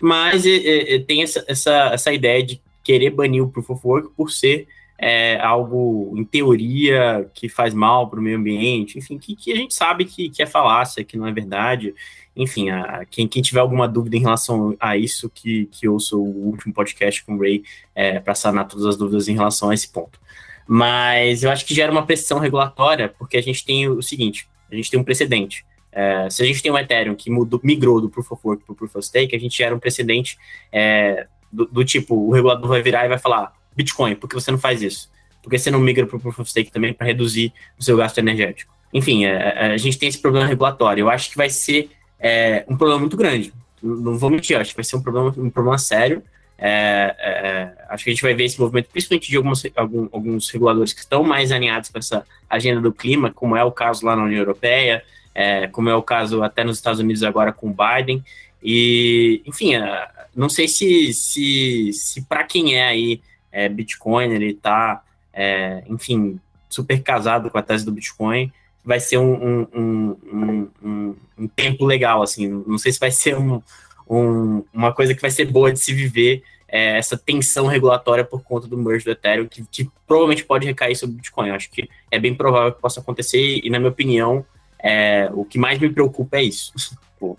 [0.00, 4.10] mas é, é, tem essa, essa, essa ideia de querer banir o Proof of Work
[4.16, 9.36] por ser é, algo, em teoria, que faz mal para o meio ambiente, enfim, que,
[9.36, 11.94] que, a gente sabe que, que é falácia, que não é verdade,
[12.38, 16.22] enfim, a, quem, quem, tiver alguma dúvida em relação a isso, que, que ouça o
[16.22, 17.64] último podcast com o Ray
[17.96, 20.20] é, para sanar todas as dúvidas em relação a esse ponto.
[20.66, 24.76] Mas eu acho que gera uma pressão regulatória, porque a gente tem o seguinte: a
[24.76, 25.66] gente tem um precedente.
[25.90, 28.72] É, se a gente tem um Ethereum que mudou, migrou do Proof of Work para
[28.72, 30.38] o Proof of Stake, a gente gera um precedente
[30.70, 34.52] é, do, do, tipo: o regulador vai virar e vai falar, Bitcoin, por que você
[34.52, 35.10] não faz isso?
[35.42, 37.96] Por que você não migra para o Proof of Stake também para reduzir o seu
[37.96, 38.72] gasto energético?
[38.92, 41.02] Enfim, é, é, a gente tem esse problema regulatório.
[41.02, 43.52] Eu acho que vai ser é um problema muito grande.
[43.82, 46.22] Não vou mentir, acho que vai ser um problema, um problema sério.
[46.60, 50.50] É, é, acho que a gente vai ver esse movimento, principalmente de alguns, alguns, alguns
[50.50, 54.16] reguladores que estão mais alinhados com essa agenda do clima, como é o caso lá
[54.16, 57.74] na União Europeia, é, como é o caso até nos Estados Unidos agora com o
[57.74, 58.24] Biden.
[58.60, 63.20] E, enfim, é, não sei se, se, se para quem é aí
[63.52, 65.02] é, Bitcoin, ele está,
[65.32, 68.52] é, enfim, super casado com a tese do Bitcoin,
[68.84, 73.36] vai ser um, um, um, um, um tempo legal, assim, não sei se vai ser
[73.36, 78.42] um, uma coisa que vai ser boa de se viver, é, essa tensão regulatória por
[78.42, 81.48] conta do merge do Ethereum, que, que, provavelmente pode recair sobre o Bitcoin.
[81.48, 84.44] Eu acho que é bem provável que possa acontecer, e na minha opinião,
[84.78, 86.72] é, o que mais me preocupa é isso.
[87.18, 87.36] Pô,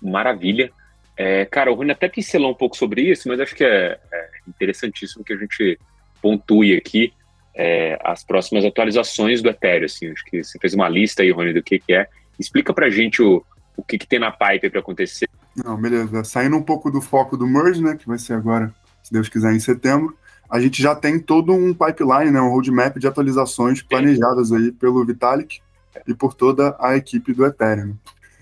[0.00, 0.70] maravilha.
[1.16, 4.28] É, cara, o Rony até pincelou um pouco sobre isso, mas acho que é, é
[4.46, 5.78] interessantíssimo que a gente
[6.20, 7.12] pontue aqui
[7.56, 9.86] é, as próximas atualizações do Ethereum.
[9.86, 12.06] Assim, acho que você fez uma lista aí, Rony, do que, que é.
[12.38, 13.42] Explica pra gente o,
[13.76, 15.28] o que, que tem na pipe para acontecer.
[15.64, 16.22] Não, beleza.
[16.22, 19.54] Saindo um pouco do foco do merge, né, que vai ser agora, se Deus quiser,
[19.54, 20.14] em setembro,
[20.50, 25.04] a gente já tem todo um pipeline, né, um roadmap de atualizações planejadas aí pelo
[25.04, 25.60] Vitalik
[26.06, 27.96] e por toda a equipe do Ethereum.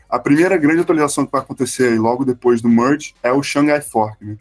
[0.08, 4.24] A primeira grande atualização que vai acontecer logo depois do merge é o Shanghai Fork.
[4.24, 4.36] Né?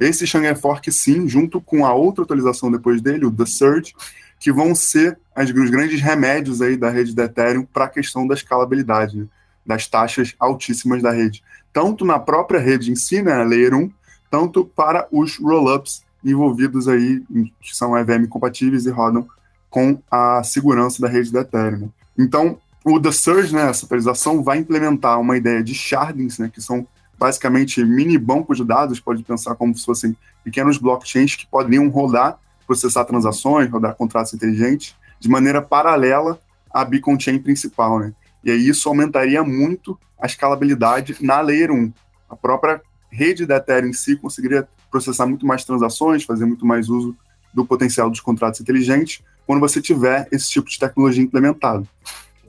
[0.00, 3.94] Esse Shanghai Fork, sim, junto com a outra atualização depois dele, o The Surge,
[4.38, 8.26] que vão ser as, os grandes remédios aí da rede do Ethereum para a questão
[8.26, 9.26] da escalabilidade, né?
[9.66, 11.42] das taxas altíssimas da rede.
[11.72, 13.90] Tanto na própria rede em si, né, Layer 1,
[14.30, 17.22] tanto para os rollups envolvidos aí,
[17.60, 19.28] que são EVM compatíveis e rodam
[19.68, 21.90] com a segurança da rede do Ethereum.
[22.16, 26.62] Então, o The Surge, né, essa atualização, vai implementar uma ideia de shardings, né, que
[26.62, 26.86] são
[27.18, 32.38] basicamente mini bancos de dados, pode pensar como se fossem pequenos blockchains que poderiam rodar,
[32.66, 38.12] processar transações, rodar contratos inteligentes, de maneira paralela à Beacon Chain principal, né?
[38.44, 41.92] E aí isso aumentaria muito a escalabilidade na Layer 1.
[42.30, 46.88] A própria rede da Ethereum em si conseguiria processar muito mais transações, fazer muito mais
[46.88, 47.16] uso
[47.52, 51.88] do potencial dos contratos inteligentes quando você tiver esse tipo de tecnologia implementado.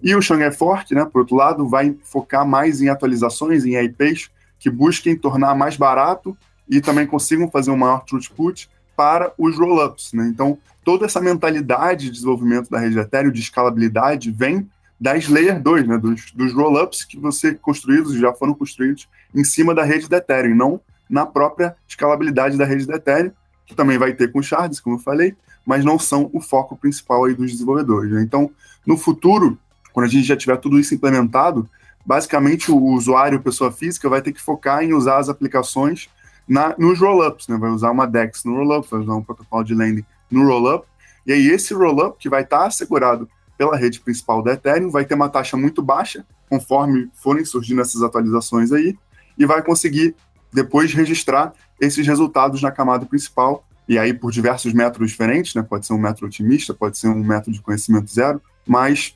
[0.01, 4.29] E o Shanghai Fork, né, por outro lado, vai focar mais em atualizações, em IPs,
[4.59, 6.37] que busquem tornar mais barato
[6.69, 10.13] e também consigam fazer um maior throughput para os rollups.
[10.13, 10.27] Né?
[10.27, 14.69] Então, toda essa mentalidade de desenvolvimento da rede Ethereum, de escalabilidade, vem
[14.99, 15.97] das Layer 2, né?
[15.97, 20.55] dos, dos rollups que você construídos, já foram construídos em cima da rede da Ethereum,
[20.55, 23.31] não na própria escalabilidade da rede da Ethereum,
[23.65, 27.25] que também vai ter com shards, como eu falei, mas não são o foco principal
[27.25, 28.11] aí dos desenvolvedores.
[28.11, 28.21] Né?
[28.21, 28.51] Então,
[28.85, 29.57] no futuro,
[29.93, 31.69] quando a gente já tiver tudo isso implementado,
[32.05, 36.09] basicamente o usuário, pessoa física, vai ter que focar em usar as aplicações
[36.47, 37.57] na, nos rollups, né?
[37.57, 40.85] Vai usar uma DEX no rollup, vai usar um protocolo de lending no rollup,
[41.25, 45.15] e aí esse rollup que vai estar assegurado pela rede principal da Ethereum vai ter
[45.15, 48.97] uma taxa muito baixa, conforme forem surgindo essas atualizações aí,
[49.38, 50.15] e vai conseguir
[50.51, 55.62] depois registrar esses resultados na camada principal, e aí por diversos métodos diferentes, né?
[55.62, 59.15] Pode ser um método otimista, pode ser um método de conhecimento zero, mas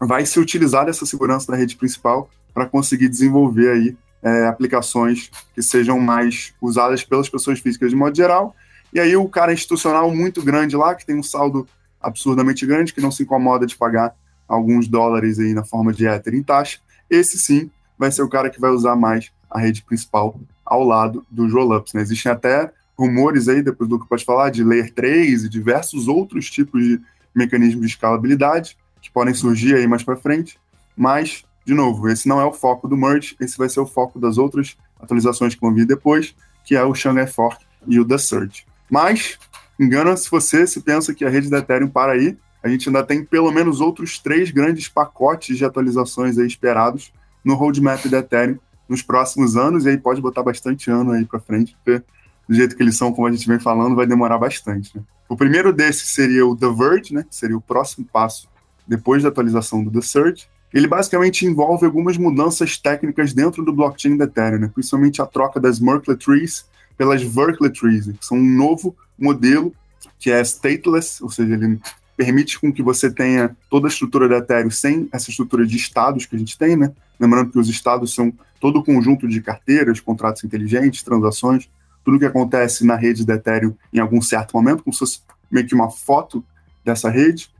[0.00, 5.62] vai se utilizar dessa segurança da rede principal para conseguir desenvolver aí é, aplicações que
[5.62, 8.54] sejam mais usadas pelas pessoas físicas de modo geral.
[8.92, 11.66] E aí o cara institucional muito grande lá, que tem um saldo
[12.00, 14.14] absurdamente grande, que não se incomoda de pagar
[14.48, 18.50] alguns dólares aí na forma de Ether em taxa, esse sim vai ser o cara
[18.50, 21.92] que vai usar mais a rede principal ao lado dos rollups.
[21.92, 22.02] Né?
[22.02, 26.50] Existem até rumores aí, depois do que pode falar, de Layer 3 e diversos outros
[26.50, 27.00] tipos de
[27.34, 30.58] mecanismos de escalabilidade, que podem surgir aí mais para frente,
[30.96, 34.18] mas, de novo, esse não é o foco do merge, esse vai ser o foco
[34.18, 36.34] das outras atualizações que vão vir depois,
[36.64, 38.66] que é o Shanghai Fork e o The Surge.
[38.90, 39.38] Mas,
[39.78, 43.24] engana-se você se pensa que a rede da Ethereum para aí, a gente ainda tem
[43.24, 49.02] pelo menos outros três grandes pacotes de atualizações aí esperados no roadmap da Ethereum nos
[49.02, 52.04] próximos anos, e aí pode botar bastante ano aí para frente, porque
[52.48, 54.94] do jeito que eles são, como a gente vem falando, vai demorar bastante.
[54.96, 55.02] Né?
[55.28, 58.49] O primeiro desses seria o The Verge, né, que seria o próximo passo
[58.90, 60.34] depois da atualização do The
[60.74, 64.70] ele basicamente envolve algumas mudanças técnicas dentro do blockchain da Ethereum, né?
[64.72, 66.66] principalmente a troca das Merkle Trees
[66.98, 68.14] pelas Verkle Trees, né?
[68.18, 69.72] que são um novo modelo
[70.18, 71.80] que é stateless, ou seja, ele
[72.16, 76.26] permite com que você tenha toda a estrutura da Ethereum sem essa estrutura de estados
[76.26, 76.92] que a gente tem, né?
[77.18, 81.70] Lembrando que os estados são todo o conjunto de carteiras, contratos inteligentes, transações,
[82.04, 85.20] tudo que acontece na rede da Ethereum em algum certo momento, como se fosse
[85.50, 86.44] meio que uma foto
[86.84, 87.50] dessa rede.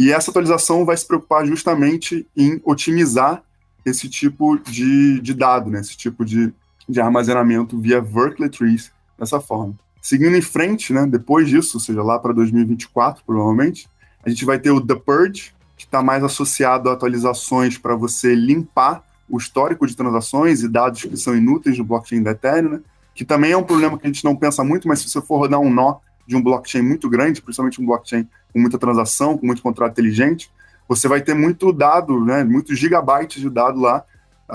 [0.00, 3.42] E essa atualização vai se preocupar justamente em otimizar
[3.84, 5.80] esse tipo de, de dado, né?
[5.80, 6.50] esse tipo de,
[6.88, 9.74] de armazenamento via Verkle Trees dessa forma.
[10.00, 13.90] Seguindo em frente, né, depois disso, ou seja, lá para 2024, provavelmente,
[14.24, 18.34] a gente vai ter o The Purge, que está mais associado a atualizações para você
[18.34, 22.80] limpar o histórico de transações e dados que são inúteis no blockchain da Ethereum, né?
[23.14, 25.36] que também é um problema que a gente não pensa muito, mas se você for
[25.36, 25.96] rodar um nó
[26.30, 30.48] de um blockchain muito grande, principalmente um blockchain com muita transação, com muito contrato inteligente,
[30.88, 34.04] você vai ter muito dado, né, muitos gigabytes de dado lá,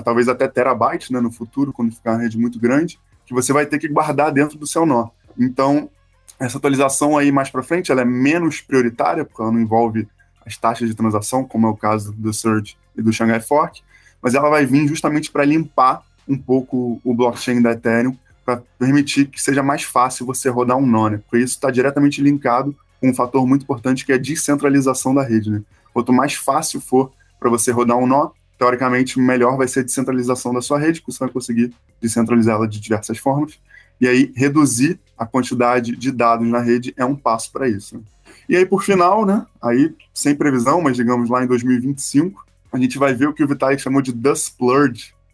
[0.05, 3.65] talvez até terabytes né, no futuro, quando ficar uma rede muito grande, que você vai
[3.65, 5.09] ter que guardar dentro do seu nó.
[5.37, 5.89] Então,
[6.39, 10.07] essa atualização aí mais para frente, ela é menos prioritária, porque ela não envolve
[10.45, 13.81] as taxas de transação, como é o caso do Surge e do Shanghai Fork,
[14.21, 19.25] mas ela vai vir justamente para limpar um pouco o blockchain da Ethereum, para permitir
[19.25, 21.17] que seja mais fácil você rodar um nó, né?
[21.17, 25.23] Porque isso está diretamente linkado com um fator muito importante que é a descentralização da
[25.23, 25.61] rede, né?
[25.91, 30.53] Quanto mais fácil for para você rodar um nó, teoricamente, melhor vai ser a descentralização
[30.53, 33.59] da sua rede, porque você vai conseguir descentralizá-la de diversas formas.
[33.99, 37.97] E aí, reduzir a quantidade de dados na rede é um passo para isso.
[37.97, 38.03] Né?
[38.47, 42.97] E aí, por final, né, aí, sem previsão, mas digamos lá em 2025, a gente
[42.97, 44.55] vai ver o que o Vitalik chamou de Dust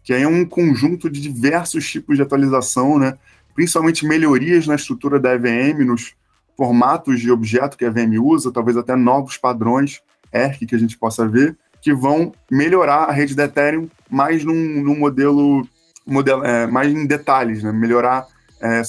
[0.02, 3.16] que é um conjunto de diversos tipos de atualização, né,
[3.54, 6.14] principalmente melhorias na estrutura da EVM, nos
[6.56, 10.00] formatos de objeto que a EVM usa, talvez até novos padrões
[10.32, 14.54] ERC que a gente possa ver, que vão melhorar a rede da Ethereum mais num,
[14.54, 15.66] num modelo,
[16.06, 17.72] modelo é, mais em detalhes, né?
[17.72, 18.26] melhorar
[18.60, 18.82] é,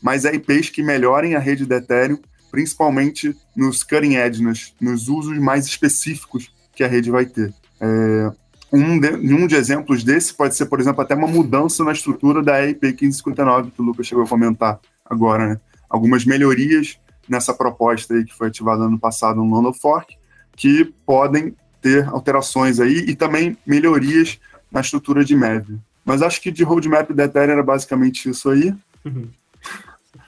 [0.00, 2.18] mais IPs que melhorem a rede da Ethereum,
[2.50, 7.52] principalmente nos cutting edge, nos, nos usos mais específicos que a rede vai ter.
[7.80, 8.32] É,
[8.72, 12.42] um, de, um de exemplos desse pode ser, por exemplo, até uma mudança na estrutura
[12.42, 15.60] da EIP 1559, que o Lucas chegou a comentar agora, né?
[15.88, 16.98] Algumas melhorias
[17.28, 20.16] nessa proposta aí que foi ativada ano passado no London Fork,
[20.56, 24.38] que podem ter alterações aí e também melhorias
[24.70, 25.78] na estrutura de MEV.
[26.04, 28.74] Mas acho que de roadmap da Ethereum era basicamente isso aí.
[29.04, 29.28] Uhum.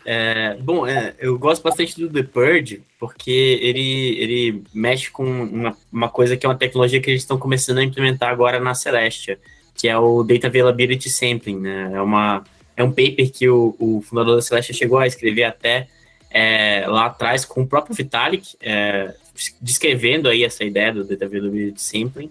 [0.04, 3.30] É, bom, é, eu gosto bastante do The Purge, porque
[3.62, 7.78] ele, ele mexe com uma, uma coisa que é uma tecnologia que eles estão começando
[7.78, 9.38] a implementar agora na Celestia,
[9.74, 11.58] que é o Data Availability Sampling.
[11.58, 11.92] Né?
[11.94, 12.44] É, uma,
[12.76, 15.88] é um paper que o, o fundador da Celestia chegou a escrever até
[16.30, 19.14] é, lá atrás com o próprio Vitalik, é,
[19.60, 22.30] descrevendo aí essa ideia do Data Availability Sampling.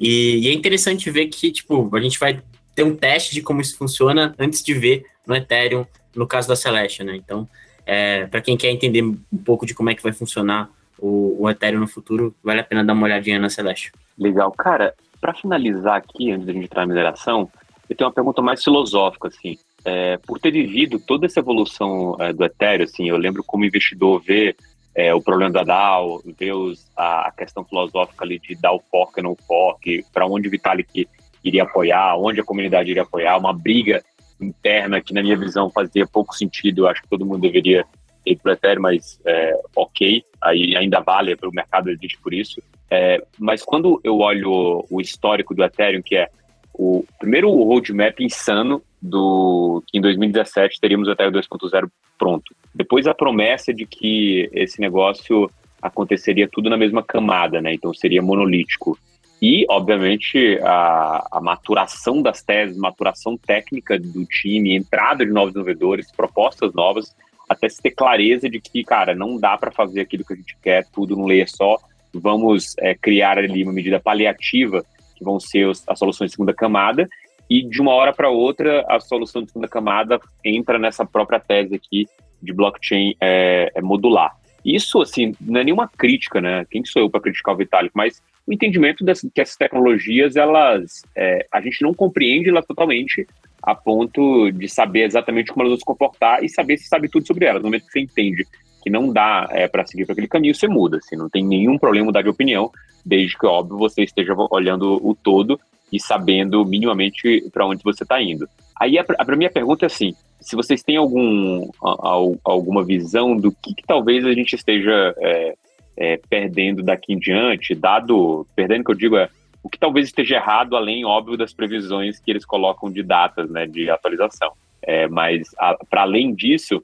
[0.00, 2.42] E, e, é interessante ver que, tipo, a gente vai
[2.74, 6.56] ter um teste de como isso funciona antes de ver no Ethereum, no caso da
[6.56, 7.16] Celeste, né?
[7.16, 7.48] Então,
[7.86, 11.50] é, para quem quer entender um pouco de como é que vai funcionar o, o
[11.50, 13.92] Ethereum no futuro, vale a pena dar uma olhadinha na Celeste.
[14.18, 14.52] Legal.
[14.52, 17.50] Cara, para finalizar aqui, antes da gente entrar na mineração,
[17.88, 19.58] eu tenho uma pergunta mais filosófica, assim.
[19.84, 24.20] É, por ter vivido toda essa evolução é, do Ethereum, assim, eu lembro como investidor
[24.20, 24.56] ver
[24.94, 29.18] é, o problema da DAO, ver os, a, a, questão filosófica ali de DAO fork
[29.18, 31.08] ou não fork, para onde o Vitalik
[31.42, 34.04] iria apoiar, onde a comunidade iria apoiar, uma briga
[34.44, 36.82] interna que, na minha visão, fazia pouco sentido.
[36.82, 37.84] Eu acho que todo mundo deveria
[38.24, 42.62] ir para Ethereum, mas é, ok, aí ainda vale para o mercado existe por isso.
[42.90, 46.28] É, mas quando eu olho o histórico do Ethereum, que é
[46.74, 52.54] o primeiro roadmap insano do que em 2017 teríamos o Ethereum 2.0 pronto.
[52.74, 57.74] Depois a promessa de que esse negócio aconteceria tudo na mesma camada, né?
[57.74, 58.96] Então seria monolítico.
[59.42, 66.12] E, obviamente, a, a, maturação das teses, maturação técnica do time, entrada de novos desenvolvedores,
[66.12, 67.12] propostas novas,
[67.48, 70.56] até se ter clareza de que, cara, não dá para fazer aquilo que a gente
[70.62, 71.76] quer, tudo num layer só.
[72.14, 74.84] Vamos é, criar ali uma medida paliativa,
[75.16, 77.08] que vão ser os, as soluções de segunda camada,
[77.50, 81.74] e de uma hora para outra, a solução de segunda camada entra nessa própria tese
[81.74, 82.06] aqui
[82.40, 84.36] de blockchain é, é modular.
[84.64, 86.64] Isso, assim, não é nenhuma crítica, né?
[86.70, 87.92] Quem sou eu para criticar o Vitalik?
[87.94, 93.26] Mas o entendimento das, que essas tecnologias, elas, é, a gente não compreende elas totalmente
[93.62, 97.26] a ponto de saber exatamente como elas vão se comportar e saber se sabe tudo
[97.26, 97.62] sobre elas.
[97.62, 98.46] No momento que você entende
[98.82, 100.98] que não dá é, para seguir para aquele caminho, você muda.
[100.98, 102.70] Assim, não tem nenhum problema mudar de opinião,
[103.06, 105.58] desde que, óbvio, você esteja olhando o todo
[105.92, 108.48] e sabendo minimamente para onde você está indo.
[108.80, 112.12] Aí a, a minha pergunta é assim: se vocês têm algum, a, a,
[112.44, 115.54] alguma visão do que, que, talvez a gente esteja é,
[115.96, 119.28] é, perdendo daqui em diante, dado, perdendo que eu digo é
[119.62, 123.64] o que talvez esteja errado, além, óbvio, das previsões que eles colocam de datas, né,
[123.64, 124.52] de atualização.
[124.82, 125.48] É, mas,
[125.88, 126.82] para além disso,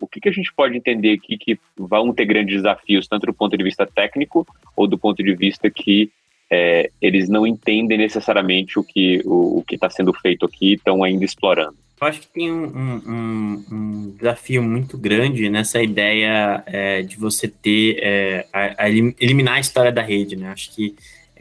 [0.00, 3.32] o que, que a gente pode entender aqui que vão ter grandes desafios, tanto do
[3.32, 4.44] ponto de vista técnico
[4.74, 6.10] ou do ponto de vista que
[6.50, 11.04] é, eles não entendem necessariamente o que o, o está sendo feito aqui e estão
[11.04, 11.76] ainda explorando?
[11.98, 17.48] Eu acho que tem um, um, um, desafio muito grande nessa ideia é, de você
[17.48, 20.50] ter é, a, a eliminar a história da rede, né?
[20.50, 20.94] Acho que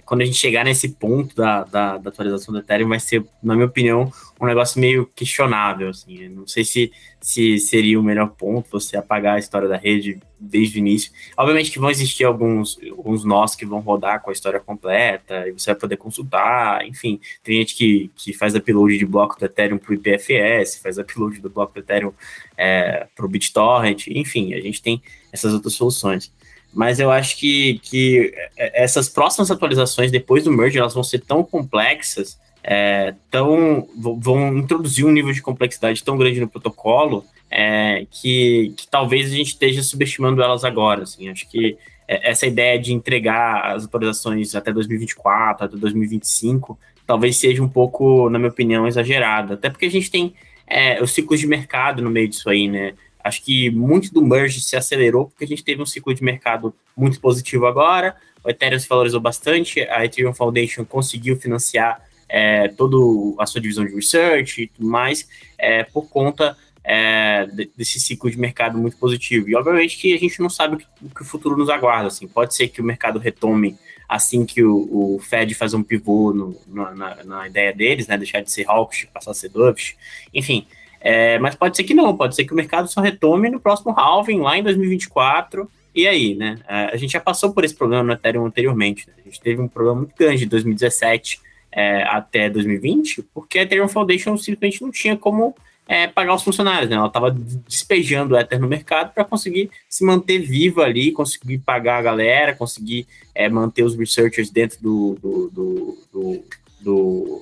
[0.05, 3.55] quando a gente chegar nesse ponto da, da, da, atualização do Ethereum, vai ser, na
[3.55, 6.29] minha opinião, um negócio meio questionável, assim.
[6.29, 10.77] Não sei se, se seria o melhor ponto você apagar a história da rede desde
[10.77, 11.11] o início.
[11.35, 15.51] Obviamente que vão existir alguns, alguns nós que vão rodar com a história completa, e
[15.51, 17.19] você vai poder consultar, enfim.
[17.43, 21.39] Tem gente que, que faz upload de bloco do Ethereum para o IPFS, faz upload
[21.39, 22.13] do bloco do Ethereum
[22.55, 25.01] é, para o BitTorrent, enfim, a gente tem
[25.31, 26.31] essas outras soluções
[26.75, 31.41] mas eu acho que, que essas próximas atualizações depois do merge elas vão ser tão
[31.41, 38.73] complexas, é, tão, vão introduzir um nível de complexidade tão grande no protocolo é, que,
[38.75, 41.03] que talvez a gente esteja subestimando elas agora.
[41.03, 47.63] Assim, acho que essa ideia de entregar as atualizações até 2024, até 2025, talvez seja
[47.63, 49.53] um pouco, na minha opinião, exagerada.
[49.53, 50.35] Até porque a gente tem
[50.67, 52.93] é, os ciclos de mercado no meio disso aí, né?
[53.25, 56.71] Acho que muito do merge se acelerou porque a gente teve um ciclo de mercado
[56.95, 58.15] muito positivo agora.
[58.43, 62.95] O Ethereum se valorizou bastante, a Ethereum Foundation conseguiu financiar é, toda
[63.41, 68.37] a sua divisão de research e tudo mais é, por conta é, desse ciclo de
[68.37, 69.49] mercado muito positivo.
[69.49, 72.09] E obviamente que a gente não sabe o que, o, que o futuro nos aguarda.
[72.09, 72.27] Assim.
[72.27, 73.75] Pode ser que o mercado retome
[74.07, 78.41] assim que o, o Fed fazer um pivô no, na, na, ideia deles, né, deixar
[78.41, 79.95] de ser hawkish, passar a ser dovish.
[80.31, 80.67] Enfim,
[81.07, 83.93] é, mas pode ser que não, pode ser que o mercado só retome no próximo
[83.95, 85.69] halving, lá em 2024.
[85.93, 86.57] E aí, né?
[86.67, 89.07] É, a gente já passou por esse problema no Ethereum anteriormente.
[89.07, 89.13] Né?
[89.19, 91.39] A gente teve um problema muito grande de 2017
[91.71, 95.53] é, até 2020, porque a Ethereum Foundation simplesmente não tinha como
[95.87, 96.95] é, pagar os funcionários, né?
[96.95, 101.99] Ela estava despejando o Ether no mercado para conseguir se manter viva ali, conseguir pagar
[101.99, 106.43] a galera, conseguir é, manter os researchers dentro do, do, do, do,
[106.81, 107.41] do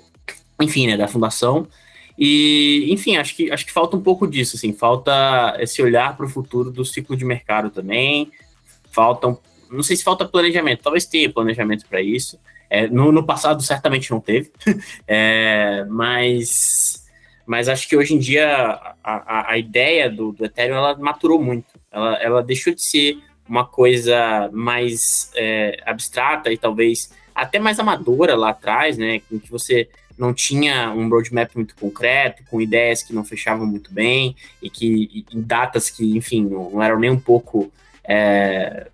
[0.62, 1.66] enfim, né, da fundação.
[2.26, 6.26] E, enfim, acho que, acho que falta um pouco disso, assim, falta esse olhar para
[6.26, 8.32] o futuro do ciclo de mercado também,
[8.90, 9.38] falta,
[9.70, 14.10] não sei se falta planejamento, talvez tenha planejamento para isso, é, no, no, passado certamente
[14.10, 14.54] não teve,
[15.06, 17.06] é, mas,
[17.46, 21.44] mas acho que hoje em dia a, a, a ideia do, do, Ethereum, ela maturou
[21.44, 27.80] muito, ela, ela deixou de ser uma coisa mais é, abstrata e talvez até mais
[27.80, 29.90] amadora lá atrás, né, em que você
[30.24, 35.26] não tinha um roadmap muito concreto, com ideias que não fechavam muito bem e que
[35.34, 37.72] em datas que, enfim, não, não eram nem um pouco
[38.04, 38.88] é,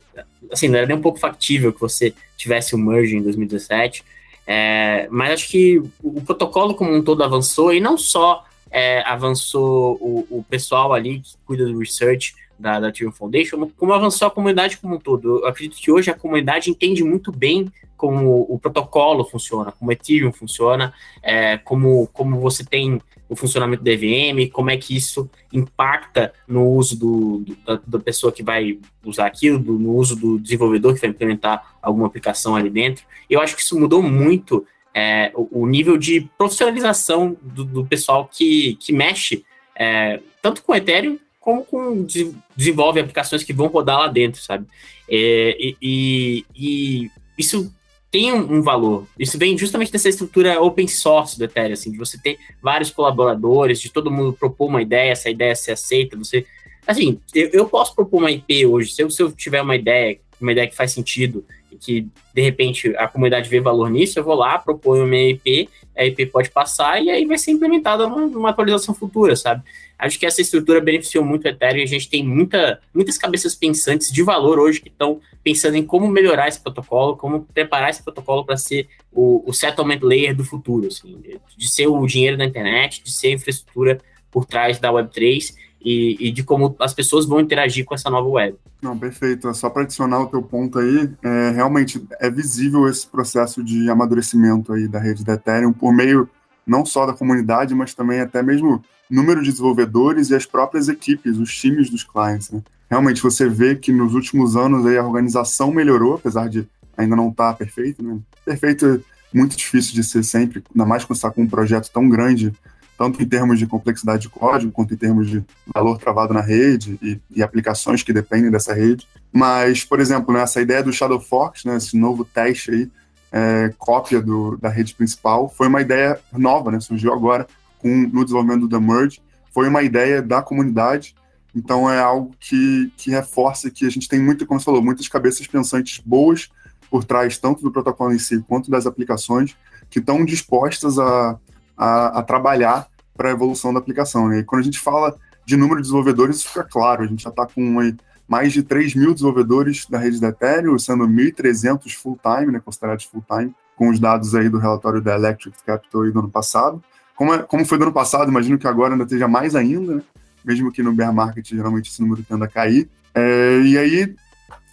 [0.51, 4.03] assim, não era nem um pouco factível que você tivesse o um merge em 2017.
[4.45, 9.95] É, mas acho que o, protocolo como um todo avançou e não só é, avançou
[10.01, 14.77] o, o, pessoal ali que cuida do research da, da Foundation, como avançou a comunidade
[14.77, 15.39] como um todo.
[15.39, 19.93] Eu acredito que hoje a comunidade entende muito bem como o protocolo funciona, como o
[19.93, 25.29] Ethereum funciona, é, como, como você tem o funcionamento da EVM, como é que isso
[25.53, 30.15] impacta no uso do, do da, da, pessoa que vai usar aquilo, do, no uso
[30.15, 33.05] do desenvolvedor que vai implementar alguma aplicação ali dentro.
[33.29, 38.27] Eu acho que isso mudou muito é, o, o, nível de profissionalização do, do pessoal
[38.31, 39.45] que, que mexe
[39.75, 41.19] é, tanto com Ethereum
[41.49, 42.07] como com
[42.55, 44.65] desenvolve aplicações que vão rodar lá dentro, sabe?
[45.09, 47.73] É, e, e, e, isso
[48.11, 49.07] tem um, um, valor.
[49.17, 53.79] Isso vem justamente dessa estrutura open source do Ethereum, assim, de você ter vários colaboradores,
[53.79, 56.45] de todo mundo propor uma ideia, essa ideia ser aceita, você...
[56.87, 60.19] Assim, eu, eu posso propor uma IP hoje, se eu, se eu tiver uma ideia,
[60.41, 64.23] uma ideia que faz sentido, e que, de repente, a comunidade vê valor nisso, eu
[64.23, 68.49] vou lá, proponho uma IP, a IP pode passar, e aí vai ser implementada numa,
[68.49, 69.63] atualização futura, sabe?
[69.97, 74.11] Acho que essa estrutura beneficiou muito o Ethereum a gente tem muita, muitas cabeças pensantes
[74.11, 78.45] de valor hoje que estão pensando em como melhorar esse protocolo, como preparar esse protocolo
[78.45, 81.21] para ser o, o, settlement layer do futuro, assim,
[81.57, 83.99] de ser o dinheiro da internet, de ser a infraestrutura
[84.31, 88.27] por trás da Web3 e, e, de como as pessoas vão interagir com essa nova
[88.27, 88.57] web.
[88.81, 89.47] Não, perfeito.
[89.47, 93.89] É só para adicionar o teu ponto aí, é, realmente é visível esse processo de
[93.89, 96.29] amadurecimento aí da rede da Ethereum por meio
[96.65, 101.37] não só da comunidade, mas também até mesmo número de desenvolvedores e as próprias equipes,
[101.37, 102.51] os times dos clientes.
[102.51, 102.61] Né?
[102.89, 107.29] Realmente você vê que nos últimos anos aí a organização melhorou, apesar de ainda não
[107.29, 108.03] estar tá perfeito.
[108.03, 108.19] Né?
[108.45, 108.99] Perfeito é
[109.37, 112.53] muito difícil de ser sempre, ainda mais quando está com um projeto tão grande,
[112.99, 115.41] tanto em termos de complexidade de código, quanto em termos de
[115.73, 119.07] valor travado na rede e, e aplicações que dependem dessa rede.
[119.31, 122.91] Mas, por exemplo, né, essa ideia do Shadow Forks, né, esse novo teste aí,
[123.31, 127.47] é, cópia do, da rede principal, foi uma ideia nova, né, surgiu agora
[127.77, 129.21] com, no desenvolvimento do The Merge,
[129.53, 131.15] foi uma ideia da comunidade,
[131.55, 135.07] então é algo que, que reforça que a gente tem muito, como você falou, muitas
[135.07, 136.49] cabeças pensantes boas
[136.91, 139.55] por trás, tanto do protocolo em si quanto das aplicações,
[139.89, 141.39] que estão dispostas a,
[141.79, 144.33] a, a trabalhar para a evolução da aplicação.
[144.33, 145.15] E quando a gente fala
[145.45, 147.95] de número de desenvolvedores, isso fica claro, a gente já está com
[148.27, 153.55] mais de 3 mil desenvolvedores da rede da Ethereum, sendo 1.300 full-time, né, considerados full-time,
[153.75, 156.83] com os dados aí do relatório da Electric Capital aí do ano passado.
[157.15, 160.01] Como, é, como foi do ano passado, imagino que agora ainda esteja mais ainda, né?
[160.43, 162.89] mesmo que no bear market geralmente esse número tenda a cair.
[163.15, 164.15] É, e aí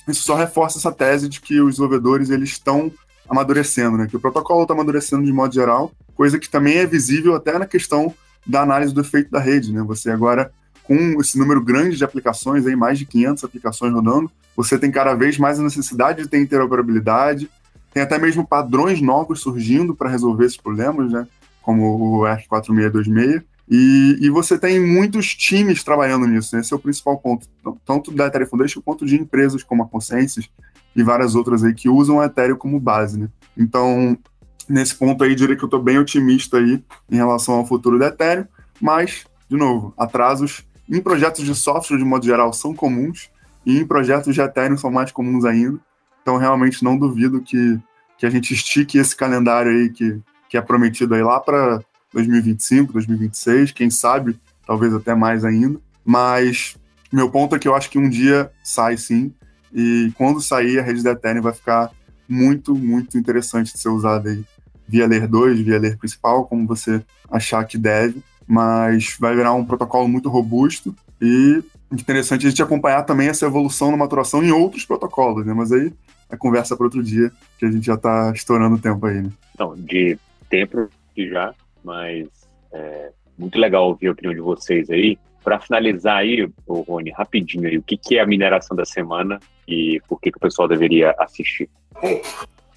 [0.07, 2.92] isso só reforça essa tese de que os desenvolvedores eles estão
[3.29, 4.07] amadurecendo, né?
[4.07, 7.66] Que o protocolo está amadurecendo de modo geral, coisa que também é visível até na
[7.66, 8.14] questão
[8.47, 9.83] da análise do efeito da rede, né?
[9.83, 10.53] Você agora
[10.85, 15.14] com esse número grande de aplicações, aí mais de 500 aplicações rodando, você tem cada
[15.14, 17.51] vez mais a necessidade de ter interoperabilidade,
[17.93, 21.27] tem até mesmo padrões novos surgindo para resolver esses problemas, né?
[21.61, 23.43] Como o R4626.
[23.68, 26.61] E, e, você tem muitos times trabalhando nisso, né?
[26.61, 27.49] esse é o principal ponto,
[27.85, 30.49] tanto da Ethereum Foundation quanto de empresas como a Consensus
[30.97, 33.28] e várias outras aí que usam a Ethereum como base, né?
[33.57, 34.18] Então,
[34.66, 38.07] nesse ponto aí, diria que eu estou bem otimista aí em relação ao futuro da
[38.07, 38.47] Ethereum,
[38.80, 43.30] mas, de novo, atrasos em projetos de software, de modo geral, são comuns,
[43.64, 45.78] e em projetos de Ethereum são mais comuns ainda.
[46.22, 47.78] Então, realmente, não duvido que,
[48.16, 50.18] que a gente estique esse calendário aí que,
[50.49, 51.80] que é prometido aí lá para
[52.14, 55.78] 2025, 2026, quem sabe, talvez até mais ainda.
[56.05, 56.76] Mas
[57.12, 59.32] meu ponto é que eu acho que um dia sai sim,
[59.77, 61.93] e quando sair, a rede da Ethereum vai ficar
[62.29, 64.45] muito, muito interessante de ser usada aí
[64.89, 69.64] via Layer 2, via Layer principal, como você achar que deve mas vai virar um
[69.64, 74.85] protocolo muito robusto e interessante a gente acompanhar também essa evolução na maturação em outros
[74.85, 75.53] protocolos, né?
[75.53, 75.93] Mas aí
[76.31, 79.31] é conversa para outro dia, que a gente já está estourando o tempo aí, né?
[79.59, 80.18] Não, de
[80.49, 82.29] tempo já, mas
[82.72, 85.18] é muito legal ouvir a opinião de vocês aí.
[85.47, 89.38] Para finalizar aí, Rony, rapidinho aí, o que, que é a mineração da semana
[89.68, 91.70] e por que, que o pessoal deveria assistir?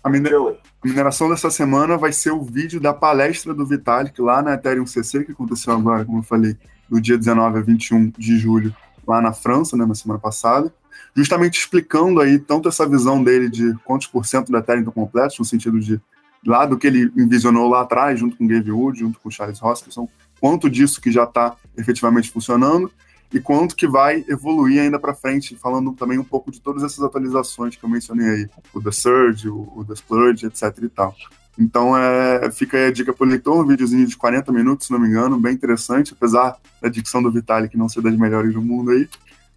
[0.04, 0.38] A, minera...
[0.38, 4.86] a, mineração dessa semana vai ser o vídeo da palestra do Vitalik lá na Ethereum
[4.86, 6.56] CC, que aconteceu agora, como eu falei,
[6.88, 8.72] do dia 19 a 21 de julho,
[9.08, 10.72] lá na França, né, na semana passada,
[11.16, 15.40] justamente explicando aí tanto essa visão dele de quantos por cento da Ethereum estão completos,
[15.40, 16.00] no sentido de
[16.46, 20.08] lá do que ele envisionou lá atrás, junto com Gabe Wood, junto com Charles Hoskinson,
[20.40, 22.92] quanto disso que já está efetivamente funcionando,
[23.32, 27.04] e quanto que vai evoluir ainda para frente, falando também um pouco de todas essas
[27.04, 31.16] atualizações que eu mencionei aí, o The Surge, o, o The Splurge, etc e tal.
[31.58, 34.94] Então, é, fica aí a dica para o leitor, um videozinho de 40 minutos, se
[34.94, 38.62] não me engano, bem interessante, apesar da dicção do Vitalik não ser das melhores do
[38.62, 39.08] mundo aí,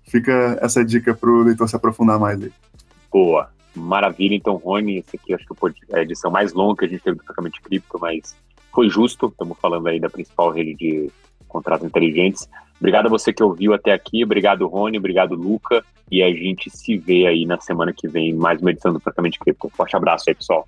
[0.05, 2.53] fica essa dica para o leitor se aprofundar mais aí.
[3.11, 4.35] Boa, maravilha.
[4.35, 5.55] Então, Rony, esse aqui acho que
[5.91, 8.35] é a edição mais longa que a gente teve do Tocamente Cripto, mas
[8.73, 11.11] foi justo, estamos falando aí da principal rede de
[11.47, 12.49] contratos inteligentes.
[12.79, 16.97] Obrigado a você que ouviu até aqui, obrigado Rony, obrigado Luca, e a gente se
[16.97, 19.71] vê aí na semana que vem mais uma edição do Praticamente Cripto.
[19.71, 20.67] Forte abraço aí, pessoal.